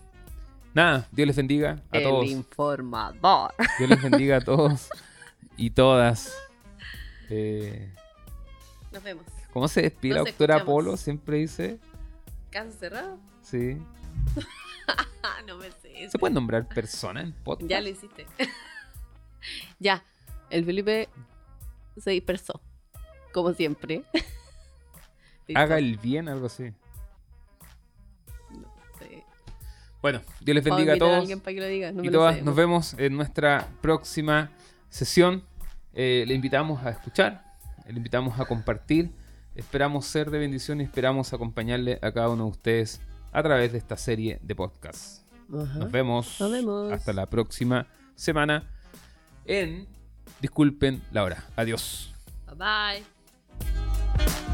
[0.75, 2.27] Nada, Dios les bendiga a El todos.
[2.27, 3.53] informador.
[3.79, 4.89] Dios les bendiga a todos
[5.57, 6.33] y todas.
[7.31, 7.93] Eh,
[8.93, 9.25] Nos vemos.
[9.53, 10.65] ¿Cómo se despide la doctora.
[10.65, 10.97] Polo?
[10.97, 11.79] Siempre dice.
[12.51, 13.19] ¿Caso cerrado?
[13.43, 13.79] Sí.
[15.47, 16.09] No me sé.
[16.11, 17.71] ¿Se puede nombrar persona en podcast?
[17.71, 18.27] Ya lo hiciste.
[19.79, 20.03] ya.
[20.51, 21.09] El Felipe
[21.97, 22.61] se dispersó.
[23.33, 24.05] Como siempre.
[25.55, 26.73] Haga el bien, algo así.
[30.01, 31.29] Bueno, Dios les bendiga a todos.
[31.29, 31.93] que lo diga.
[31.93, 32.43] No y lo todas sé.
[32.43, 34.51] nos vemos en nuestra próxima
[34.89, 35.43] sesión.
[35.93, 37.48] Eh, le invitamos a escuchar,
[37.93, 39.11] le invitamos a compartir.
[39.55, 43.01] Esperamos ser de bendición y esperamos acompañarle a cada uno de ustedes
[43.33, 45.25] a través de esta serie de podcasts.
[45.53, 45.79] Ajá.
[45.79, 46.37] Nos vemos.
[46.41, 46.93] Nos vemos.
[46.93, 48.65] Hasta la próxima semana
[49.45, 49.87] en
[50.41, 51.45] Disculpen la hora.
[51.57, 52.13] Adiós.
[52.47, 54.48] Bye bye.